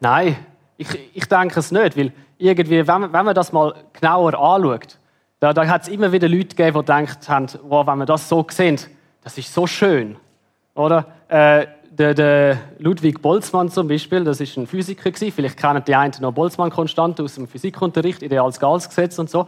Nein, 0.00 0.36
ich, 0.76 0.88
ich 1.14 1.26
denke 1.26 1.60
es 1.60 1.70
nicht, 1.70 1.96
weil 1.96 2.12
irgendwie, 2.38 2.86
wenn, 2.86 3.12
wenn 3.12 3.24
man 3.24 3.34
das 3.34 3.52
mal 3.52 3.74
genauer 3.92 4.34
anschaut, 4.34 4.98
da, 5.40 5.52
da 5.52 5.66
hat 5.66 5.82
es 5.82 5.88
immer 5.88 6.10
wieder 6.10 6.28
Leute 6.28 6.56
gegeben, 6.56 6.72
die 6.72 6.80
gedacht 6.80 7.28
haben, 7.28 7.46
wow, 7.62 7.86
wenn 7.86 7.98
wir 7.98 8.06
das 8.06 8.28
so 8.28 8.44
sehen, 8.50 8.80
das 9.22 9.38
ist 9.38 9.52
so 9.52 9.66
schön. 9.66 10.16
Oder? 10.74 11.06
Äh, 11.28 11.66
der, 11.90 12.14
der, 12.14 12.58
Ludwig 12.78 13.22
Boltzmann 13.22 13.70
zum 13.70 13.86
Beispiel, 13.86 14.24
das 14.24 14.40
ist 14.40 14.56
ein 14.56 14.66
Physiker 14.66 15.10
gewesen, 15.10 15.32
vielleicht 15.32 15.56
kennen 15.56 15.82
die 15.86 15.94
einen 15.94 16.12
noch 16.20 16.32
Boltzmann-Konstante 16.32 17.22
aus 17.22 17.36
dem 17.36 17.46
Physikunterricht, 17.46 18.22
Ideals-Gals-Gesetz 18.22 19.18
und 19.18 19.30
so. 19.30 19.46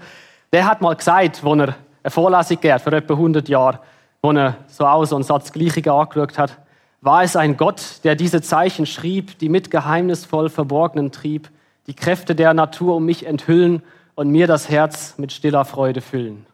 Der 0.52 0.66
hat 0.66 0.80
mal 0.80 0.94
gesagt, 0.94 1.42
wo 1.42 1.54
er 1.54 1.74
eine 2.02 2.10
Vorlesung 2.10 2.58
hat, 2.64 2.82
vor 2.82 2.92
etwa 2.92 3.14
100 3.14 3.48
Jahren, 3.48 3.78
wo 4.22 4.32
er 4.32 4.56
so 4.68 4.86
aus 4.86 5.12
und 5.12 5.24
Satz 5.24 5.52
Gleichige 5.52 5.92
angeschaut 5.92 6.38
hat, 6.38 6.58
war 7.00 7.22
es 7.22 7.36
ein 7.36 7.56
Gott, 7.56 8.00
der 8.04 8.14
diese 8.14 8.42
Zeichen 8.42 8.86
schrieb, 8.86 9.38
die 9.38 9.48
mit 9.48 9.70
geheimnisvoll 9.70 10.48
Verborgenen 10.48 11.12
trieb, 11.12 11.50
die 11.86 11.94
Kräfte 11.94 12.34
der 12.34 12.54
Natur 12.54 12.96
um 12.96 13.04
mich 13.04 13.26
enthüllen 13.26 13.82
und 14.14 14.30
mir 14.30 14.46
das 14.46 14.68
Herz 14.68 15.18
mit 15.18 15.32
stiller 15.32 15.64
Freude 15.64 16.00
füllen. 16.00 16.46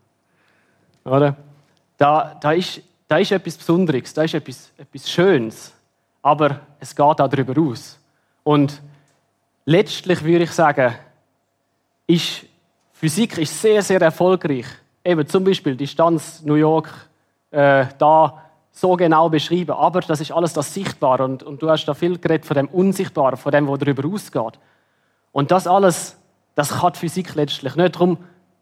Oder? 1.05 1.37
Da, 1.97 2.37
da, 2.41 2.53
ist, 2.53 2.83
da 3.09 3.19
ist 3.19 3.33
etwas 3.33 3.57
Besonderes, 3.57 4.13
da 4.13 4.25
ist 4.25 4.35
etwas, 4.35 4.73
etwas 4.77 5.11
Schönes, 5.11 5.73
aber 6.21 6.61
es 6.81 6.95
geht 6.95 7.19
darüber 7.19 7.61
aus. 7.61 7.99
Und 8.45 8.81
letztlich 9.65 10.23
würde 10.23 10.45
ich 10.45 10.51
sagen, 10.51 10.95
ist 12.07 12.45
Physik 13.03 13.37
ist 13.37 13.61
sehr, 13.61 13.83
sehr 13.83 14.01
erfolgreich. 14.01 14.67
Eben 15.05 15.27
zum 15.27 15.43
Beispiel 15.43 15.73
die 15.73 15.87
Distanz 15.87 16.41
New 16.45 16.55
York 16.55 16.89
äh, 17.51 17.87
da 17.99 18.45
so 18.71 18.95
genau 18.95 19.29
beschrieben. 19.29 19.73
Aber 19.73 20.03
das 20.03 20.21
ist 20.21 20.31
alles 20.31 20.53
das 20.53 20.73
Sichtbare. 20.73 21.25
Und, 21.25 21.43
und 21.43 21.61
du 21.61 21.69
hast 21.69 21.85
da 21.87 21.95
viel 21.95 22.17
geredet 22.17 22.47
von 22.47 22.55
dem 22.55 22.69
Unsichtbaren, 22.69 23.37
von 23.37 23.51
dem, 23.51 23.67
was 23.67 23.81
darüber 23.81 24.09
ausgeht. 24.09 24.61
Und 25.33 25.51
das 25.51 25.67
alles, 25.67 26.17
das 26.55 26.69
die 26.81 26.99
Physik 27.01 27.35
letztlich 27.35 27.75
nicht. 27.75 27.97
Darum 27.97 28.19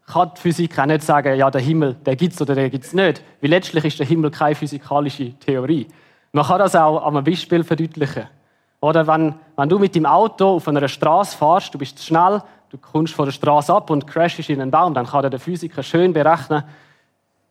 kann 0.07 0.31
die 0.35 0.41
Physik 0.41 0.79
auch 0.79 0.87
nicht 0.87 1.03
sagen, 1.03 1.37
ja, 1.37 1.51
der 1.51 1.61
Himmel, 1.61 1.97
der 2.03 2.15
gibt 2.15 2.33
es 2.33 2.41
oder 2.41 2.55
der 2.55 2.71
gibt 2.71 2.85
es 2.85 2.93
nicht. 2.93 3.21
Weil 3.41 3.51
letztlich 3.51 3.85
ist 3.85 3.99
der 3.99 4.07
Himmel 4.07 4.31
keine 4.31 4.55
physikalische 4.55 5.37
Theorie. 5.37 5.87
Man 6.31 6.47
kann 6.47 6.57
das 6.57 6.75
auch 6.75 7.05
an 7.05 7.15
einem 7.15 7.23
Beispiel 7.23 7.63
verdeutlichen. 7.63 8.23
Oder 8.81 9.05
wenn, 9.05 9.35
wenn 9.55 9.69
du 9.69 9.79
mit 9.79 9.95
dem 9.95 10.05
Auto 10.05 10.55
auf 10.55 10.67
einer 10.67 10.87
Straße 10.87 11.37
fährst, 11.37 11.73
du 11.73 11.77
bist 11.77 11.99
zu 11.99 12.05
schnell, 12.05 12.41
du 12.71 12.77
kommst 12.77 13.13
von 13.13 13.25
der 13.25 13.31
Straße 13.31 13.73
ab 13.73 13.89
und 13.91 14.07
crashst 14.07 14.49
in 14.49 14.59
einen 14.59 14.71
Baum, 14.71 14.93
dann 14.93 15.05
kann 15.05 15.29
der 15.29 15.39
Physiker 15.39 15.83
schön 15.83 16.13
berechnen, 16.13 16.63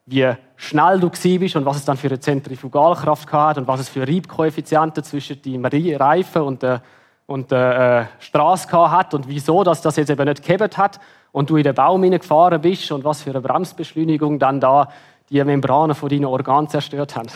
wie 0.06 0.28
schnell 0.56 0.98
du 0.98 1.08
bist 1.08 1.54
und 1.54 1.64
was 1.64 1.76
es 1.76 1.84
dann 1.84 1.96
für 1.96 2.08
eine 2.08 2.18
Zentrifugalkraft 2.18 3.32
hat 3.32 3.58
und 3.58 3.68
was 3.68 3.80
es 3.80 3.88
für 3.88 4.06
Reibkoeffizienten 4.06 5.04
zwischen 5.04 5.40
dem 5.40 5.64
Reifen 5.64 6.42
und 6.42 6.62
der, 6.62 6.82
und 7.26 7.52
der 7.52 8.08
äh, 8.18 8.24
Straße 8.24 8.90
hat 8.90 9.14
und 9.14 9.28
wieso 9.28 9.62
dass 9.62 9.82
das 9.82 9.96
jetzt 9.96 10.10
eben 10.10 10.24
nicht 10.24 10.42
gehebt 10.42 10.76
hat 10.76 10.98
und 11.30 11.48
du 11.48 11.56
in 11.56 11.62
den 11.62 11.76
Baum 11.76 12.02
gefahren 12.02 12.60
bist 12.60 12.90
und 12.90 13.04
was 13.04 13.22
für 13.22 13.30
eine 13.30 13.40
Bremsbeschleunigung 13.40 14.40
dann 14.40 14.58
da 14.58 14.88
die 15.28 15.44
Membranen 15.44 15.94
von 15.94 16.08
deinen 16.08 16.24
Organen 16.24 16.68
zerstört 16.68 17.14
haben. 17.14 17.28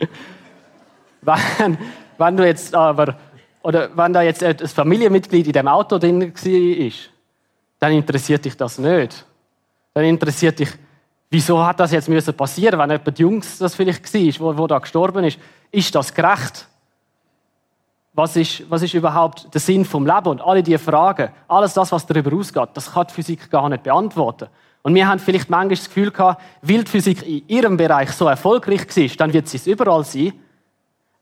wenn, 1.20 1.76
wenn 2.18 2.36
du 2.36 2.46
jetzt 2.46 2.74
aber 2.74 3.16
oder 3.62 3.90
wenn 3.96 4.12
da 4.12 4.22
jetzt 4.22 4.42
ein 4.42 4.56
Familienmitglied 4.58 5.46
in 5.46 5.52
dem 5.52 5.68
Auto 5.68 5.98
drin 5.98 6.32
war, 6.32 6.92
dann 7.80 7.92
interessiert 7.92 8.44
dich 8.44 8.56
das 8.56 8.78
nicht. 8.78 9.24
Dann 9.94 10.04
interessiert 10.04 10.58
dich, 10.58 10.70
wieso 11.30 11.64
hat 11.64 11.80
das 11.80 11.92
jetzt 11.92 12.08
müssen 12.08 12.34
passieren, 12.34 12.78
wenn 12.78 12.90
jemand 12.90 13.18
Jungs 13.18 13.58
das 13.58 13.74
vielleicht 13.74 14.14
war, 14.14 14.56
wo, 14.56 14.58
wo 14.58 14.66
da 14.66 14.78
gestorben 14.78 15.24
ist. 15.24 15.38
Ist 15.70 15.94
das 15.94 16.14
gerecht? 16.14 16.66
Was 18.14 18.36
ist, 18.36 18.68
was 18.68 18.82
ist 18.82 18.94
überhaupt 18.94 19.52
der 19.52 19.60
Sinn 19.60 19.84
vom 19.84 20.06
Leben? 20.06 20.28
Und 20.28 20.40
alle 20.40 20.62
diese 20.62 20.78
Fragen, 20.78 21.30
alles 21.46 21.74
das, 21.74 21.92
was 21.92 22.06
darüber 22.06 22.36
ausgeht, 22.36 22.70
das 22.74 22.92
kann 22.92 23.06
die 23.08 23.14
Physik 23.14 23.50
gar 23.50 23.68
nicht 23.68 23.84
beantworten. 23.84 24.48
Und 24.82 24.94
wir 24.94 25.06
haben 25.06 25.18
vielleicht 25.18 25.50
manchmal 25.50 25.76
das 25.76 25.86
Gefühl 25.86 26.10
gehabt, 26.10 26.42
weil 26.62 26.84
die 26.84 26.90
Physik 26.90 27.26
in 27.26 27.46
ihrem 27.48 27.76
Bereich 27.76 28.10
so 28.12 28.26
erfolgreich 28.26 28.86
war, 28.96 29.16
dann 29.18 29.32
wird 29.32 29.48
sie 29.48 29.58
es 29.58 29.66
überall 29.66 30.04
sein. 30.04 30.32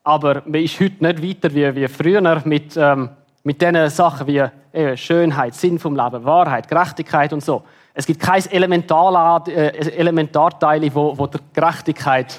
Aber 0.06 0.42
man 0.46 0.62
ist 0.62 0.78
heute 0.78 1.04
nicht 1.04 1.20
weiter 1.20 1.52
wie, 1.52 1.74
wie 1.74 1.88
früher 1.88 2.40
mit, 2.44 2.76
ähm, 2.76 3.10
mit 3.42 3.60
diesen 3.60 3.90
Sachen 3.90 4.28
wie 4.28 4.40
äh, 4.70 4.96
Schönheit, 4.96 5.52
Sinn 5.54 5.80
vom 5.80 5.96
Leben, 5.96 6.24
Wahrheit, 6.24 6.68
Gerechtigkeit 6.68 7.32
und 7.32 7.42
so. 7.42 7.64
Es 7.92 8.06
gibt 8.06 8.20
kein 8.20 8.46
Elementar, 8.46 9.48
äh, 9.48 9.70
Elementarteil, 9.96 10.94
wo, 10.94 11.18
wo 11.18 11.26
der 11.26 11.40
Gerechtigkeit 11.52 12.38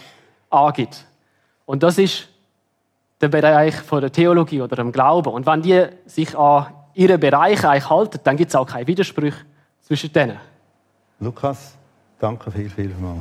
angibt. 0.49 1.05
Und 1.65 1.84
das 1.84 1.97
ist 1.97 2.30
der 3.20 3.28
Bereich 3.28 3.76
von 3.76 3.99
der 3.99 4.13
Theologie 4.13 4.61
oder 4.61 4.78
dem 4.78 4.93
Glauben. 4.93 5.34
Und 5.34 5.45
wenn 5.45 5.61
die 5.61 5.88
sich 6.05 6.38
an 6.38 6.68
ihren 6.93 7.20
Bereich 7.20 7.63
halten, 7.63 8.22
dann 8.24 8.38
gibt 8.38 8.51
es 8.51 8.55
auch 8.55 8.65
keine 8.65 8.88
Widersprüche 8.88 9.43
zwischen 9.82 10.13
denen. 10.13 10.39
Lukas, 11.20 11.76
danke 12.18 12.49
viel, 12.49 12.70
viel 12.70 12.95
mal. 13.01 13.18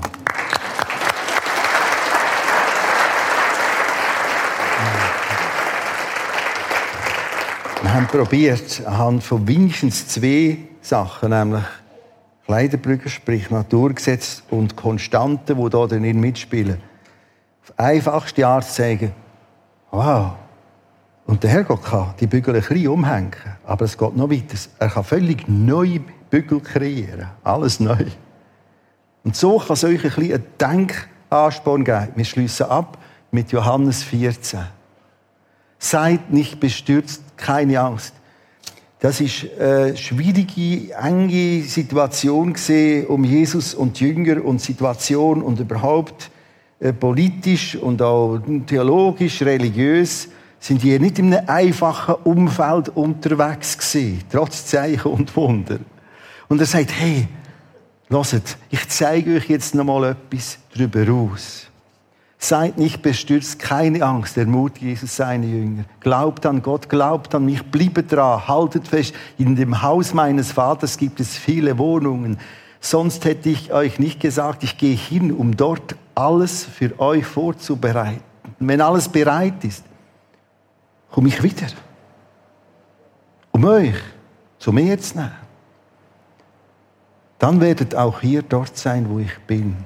Haben 7.97 8.09
probiert, 8.09 8.83
anhand 8.85 9.25
von 9.25 9.49
wenigstens 9.49 10.07
zwei 10.07 10.59
Sachen, 10.83 11.31
nämlich 11.31 11.65
Kleiderbrücken, 12.45 13.09
sprich 13.09 13.49
Naturgesetz 13.49 14.43
und 14.51 14.77
Konstanten, 14.77 15.57
die 15.57 15.63
hier 15.63 15.87
drin 15.89 16.21
mitspielen, 16.21 16.77
auf 17.63 17.79
einfachste 17.79 18.47
Art 18.47 18.65
zu 18.65 18.83
sagen, 18.83 19.13
wow, 19.91 20.33
und 21.25 21.43
der 21.43 21.49
Herrgott 21.49 21.85
kann 21.85 22.13
die 22.21 22.27
Bügel 22.27 22.57
ein 22.57 22.61
bisschen 22.61 22.87
umhängen, 22.89 23.33
aber 23.65 23.87
es 23.87 23.97
geht 23.97 24.15
noch 24.15 24.31
weiter. 24.31 24.59
Er 24.79 24.91
kann 24.91 25.03
völlig 25.03 25.49
neue 25.49 26.01
Bügel 26.29 26.61
kreieren, 26.61 27.29
alles 27.45 27.81
neu. 27.81 28.05
Und 29.25 29.35
so 29.35 29.59
kann 29.59 29.73
es 29.73 29.85
euch 29.85 30.05
ein 30.05 30.11
bisschen 30.11 30.35
einen 30.35 30.45
Denkansporn 31.31 31.83
geben. 31.83 32.09
Wir 32.15 32.25
schließen 32.27 32.67
ab 32.67 32.99
mit 33.31 33.53
Johannes 33.53 34.03
14. 34.03 34.76
Seid 35.79 36.33
nicht 36.33 36.61
bestürzt, 36.61 37.23
keine 37.37 37.81
Angst. 37.81 38.15
Das 38.99 39.21
ist 39.21 39.47
eine 39.61 39.97
schwierige, 39.97 40.95
enge 40.95 41.63
Situation 41.63 42.55
gesehen 42.55 43.07
um 43.07 43.25
Jesus 43.25 43.75
und 43.75 44.01
die 44.01 44.07
Jünger 44.07 44.45
und 44.45 44.61
Situation 44.61 45.43
und 45.43 45.61
überhaupt 45.61 46.31
äh, 46.81 46.93
politisch 46.93 47.77
und 47.77 48.01
auch 48.03 48.39
theologisch, 48.67 49.43
religiös 49.43 50.29
sind 50.59 50.83
die 50.83 50.99
nicht 50.99 51.19
in 51.19 51.33
einem 51.33 51.49
einfachen 51.49 52.15
Umfeld 52.25 52.89
unterwegs 52.91 53.79
gewesen, 53.79 54.23
trotz 54.31 54.67
Zeichen 54.67 55.13
und 55.13 55.37
Wunder. 55.37 55.79
Und 56.49 56.61
er 56.61 56.67
sagt, 56.67 56.93
hey, 56.93 57.29
lasst, 58.09 58.59
ich 58.71 58.89
zeige 58.89 59.37
euch 59.37 59.49
jetzt 59.49 59.75
noch 59.75 59.85
mal 59.85 60.11
etwas 60.11 60.59
darüber 60.75 61.13
aus. 61.13 61.69
Seid 62.39 62.77
nicht 62.77 63.01
bestürzt, 63.03 63.59
keine 63.59 64.03
Angst, 64.05 64.37
ermutigt 64.37 64.83
Jesus 64.83 65.17
seine 65.17 65.47
Jünger. 65.47 65.85
Glaubt 66.01 66.45
an 66.45 66.63
Gott, 66.63 66.89
glaubt 66.89 67.35
an 67.35 67.47
mich, 67.47 67.63
bleibt 67.63 68.13
dran, 68.13 68.47
haltet 68.47 68.87
fest. 68.89 69.15
In 69.39 69.57
dem 69.57 69.83
Haus 69.83 70.13
meines 70.13 70.53
Vaters 70.53 70.99
gibt 70.99 71.19
es 71.19 71.37
viele 71.37 71.79
Wohnungen. 71.79 72.39
Sonst 72.81 73.25
hätte 73.25 73.49
ich 73.49 73.73
euch 73.73 73.99
nicht 73.99 74.21
gesagt, 74.21 74.63
ich 74.63 74.77
gehe 74.77 74.95
hin, 74.95 75.33
um 75.33 75.57
dort 75.57 75.97
alles 76.15 76.65
für 76.65 76.99
euch 77.01 77.25
vorzubereiten. 77.25 78.23
wenn 78.59 78.81
alles 78.81 79.09
bereit 79.09 79.65
ist, 79.65 79.85
komme 81.11 81.29
ich 81.29 81.43
wieder. 81.43 81.67
Um 83.51 83.65
euch 83.65 83.95
zu 84.59 84.73
mir 84.73 84.99
zu 85.01 85.17
nehmen. 85.17 85.33
Dann 87.39 87.61
werdet 87.61 87.95
auch 87.95 88.23
ihr 88.23 88.43
dort 88.43 88.77
sein, 88.77 89.09
wo 89.09 89.19
ich 89.19 89.39
bin. 89.47 89.77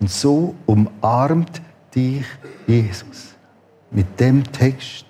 Und 0.00 0.10
so 0.10 0.54
umarmt 0.66 1.60
dich, 1.94 2.24
Jesus. 2.66 3.34
Mit 3.90 4.18
dem 4.18 4.44
Text. 4.52 5.06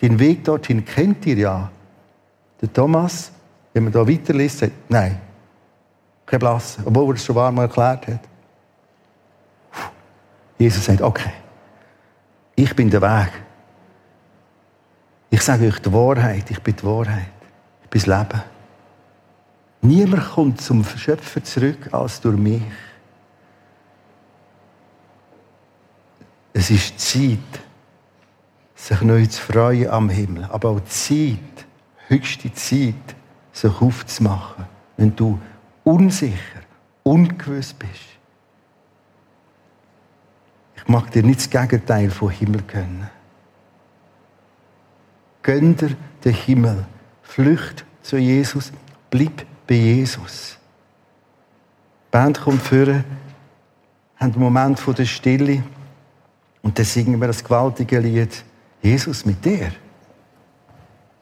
Den 0.00 0.18
Weg 0.18 0.44
dorthin 0.44 0.84
kennt 0.84 1.24
ihr 1.26 1.36
ja. 1.36 1.70
Der 2.60 2.72
Thomas, 2.72 3.32
wenn 3.72 3.84
man 3.84 3.92
da 3.92 4.06
weiterliest, 4.06 4.58
sagt, 4.58 4.72
nein, 4.88 5.20
kein 6.26 6.38
Blasse, 6.38 6.82
obwohl 6.84 7.14
er 7.14 7.16
es 7.16 7.24
schon 7.24 7.38
einmal 7.38 7.66
erklärt 7.66 8.06
hat. 8.06 8.20
Jesus 10.58 10.84
sagt, 10.84 11.02
okay, 11.02 11.32
ich 12.54 12.74
bin 12.74 12.90
der 12.90 13.02
Weg. 13.02 13.32
Ich 15.30 15.42
sage 15.42 15.66
euch 15.66 15.78
die 15.80 15.92
Wahrheit, 15.92 16.50
ich 16.50 16.60
bin 16.60 16.76
die 16.76 16.84
Wahrheit. 16.84 17.32
Ich 17.82 17.90
bin 17.90 18.00
das 18.00 18.06
Leben. 18.06 18.42
Niemand 19.82 20.30
kommt 20.30 20.60
zum 20.60 20.84
Schöpfer 20.84 21.42
zurück 21.42 21.92
als 21.92 22.20
durch 22.20 22.38
mich. 22.38 22.62
Es 26.56 26.70
ist 26.70 26.98
Zeit, 27.00 27.38
sich 28.76 29.00
neu 29.02 29.26
zu 29.26 29.42
freuen 29.42 29.90
am 29.90 30.08
Himmel. 30.08 30.44
Aber 30.44 30.70
auch 30.70 30.84
Zeit, 30.84 31.66
höchste 32.06 32.52
Zeit, 32.54 32.94
sich 33.52 33.80
aufzumachen, 33.80 34.64
wenn 34.96 35.14
du 35.14 35.38
unsicher, 35.82 36.60
ungewiss 37.02 37.74
bist. 37.74 38.14
Ich 40.76 40.88
mag 40.88 41.10
dir 41.10 41.24
nicht 41.24 41.40
das 41.40 41.50
Gegenteil 41.50 42.10
vom 42.10 42.30
Himmel 42.30 42.62
gönnen. 42.62 43.10
Gönn 45.42 45.76
dir 45.76 45.96
den 46.24 46.34
Himmel. 46.34 46.86
Flücht 47.22 47.84
zu 48.02 48.16
Jesus. 48.16 48.72
Bleib 49.10 49.44
bei 49.66 49.74
Jesus. 49.74 50.56
Die 52.06 52.10
Band 52.12 52.40
kommt 52.40 52.62
vor, 52.62 52.86
haben 52.86 53.04
einen 54.20 54.38
Moment 54.38 54.80
der 54.96 55.04
Stille. 55.04 55.64
Und 56.64 56.78
dann 56.78 56.86
singen 56.86 57.20
wir 57.20 57.28
das 57.28 57.44
gewaltige 57.44 58.00
Lied, 58.00 58.42
Jesus 58.82 59.24
mit 59.26 59.44
dir. 59.44 59.70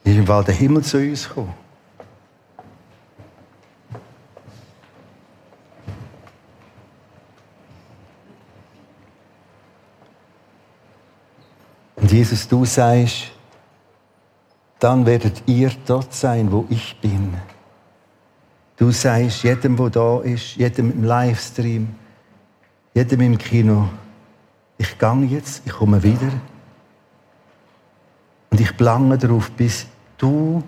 Ist 0.05 0.17
im 0.17 0.27
Wald 0.27 0.47
der 0.47 0.55
Himmel 0.55 0.83
zu 0.83 0.99
uns 0.99 1.29
gekommen. 1.29 1.53
Und 11.97 12.11
Jesus, 12.11 12.47
du 12.47 12.65
sagst, 12.65 13.33
dann 14.79 15.05
werdet 15.05 15.43
ihr 15.47 15.73
dort 15.87 16.15
sein, 16.15 16.51
wo 16.51 16.67
ich 16.69 16.97
bin. 17.01 17.35
Du 18.77 18.93
sagst 18.93 19.43
jedem, 19.43 19.77
wo 19.79 19.89
da 19.89 20.21
ist, 20.21 20.55
jedem 20.55 20.93
im 20.93 21.05
Livestream, 21.05 21.95
jedem 22.95 23.21
im 23.21 23.39
Kino, 23.39 23.89
ich 24.83 24.99
gehe 24.99 25.25
jetzt, 25.27 25.63
ich 25.65 25.73
komme 25.73 26.03
wieder. 26.03 26.33
Und 28.51 28.61
ich 28.61 28.77
plange 28.77 29.17
darauf, 29.17 29.51
bis 29.53 29.87
du 30.19 30.63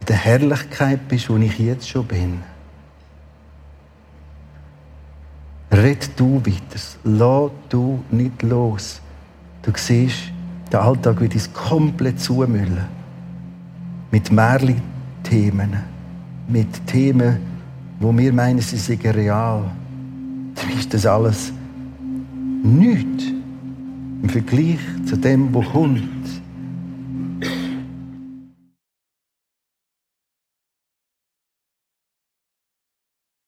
in 0.00 0.06
der 0.06 0.16
Herrlichkeit 0.16 1.08
bist, 1.08 1.28
wo 1.28 1.36
ich 1.36 1.58
jetzt 1.58 1.88
schon 1.88 2.06
bin. 2.06 2.40
Red 5.72 6.08
du 6.16 6.40
weiter. 6.46 6.80
Lass 7.02 7.50
du 7.68 8.02
nicht 8.10 8.42
los. 8.42 9.00
Du 9.62 9.72
siehst, 9.74 10.30
der 10.70 10.82
Alltag 10.82 11.20
wird 11.20 11.34
uns 11.34 11.52
komplett 11.52 12.20
zumüllen. 12.20 12.86
Mit 14.12 14.30
Märli-Themen. 14.30 15.82
Mit 16.48 16.86
Themen, 16.86 17.38
wo 17.98 18.16
wir 18.16 18.32
meinen, 18.32 18.60
sie 18.60 18.76
seien 18.76 19.10
real. 19.10 19.64
Dann 20.54 20.70
ist 20.78 20.94
das 20.94 21.04
alles 21.04 21.52
nichts 22.62 23.24
im 24.22 24.28
Vergleich 24.28 24.78
zu 25.04 25.16
dem, 25.16 25.54
was 25.54 25.66
kommt. 25.66 26.35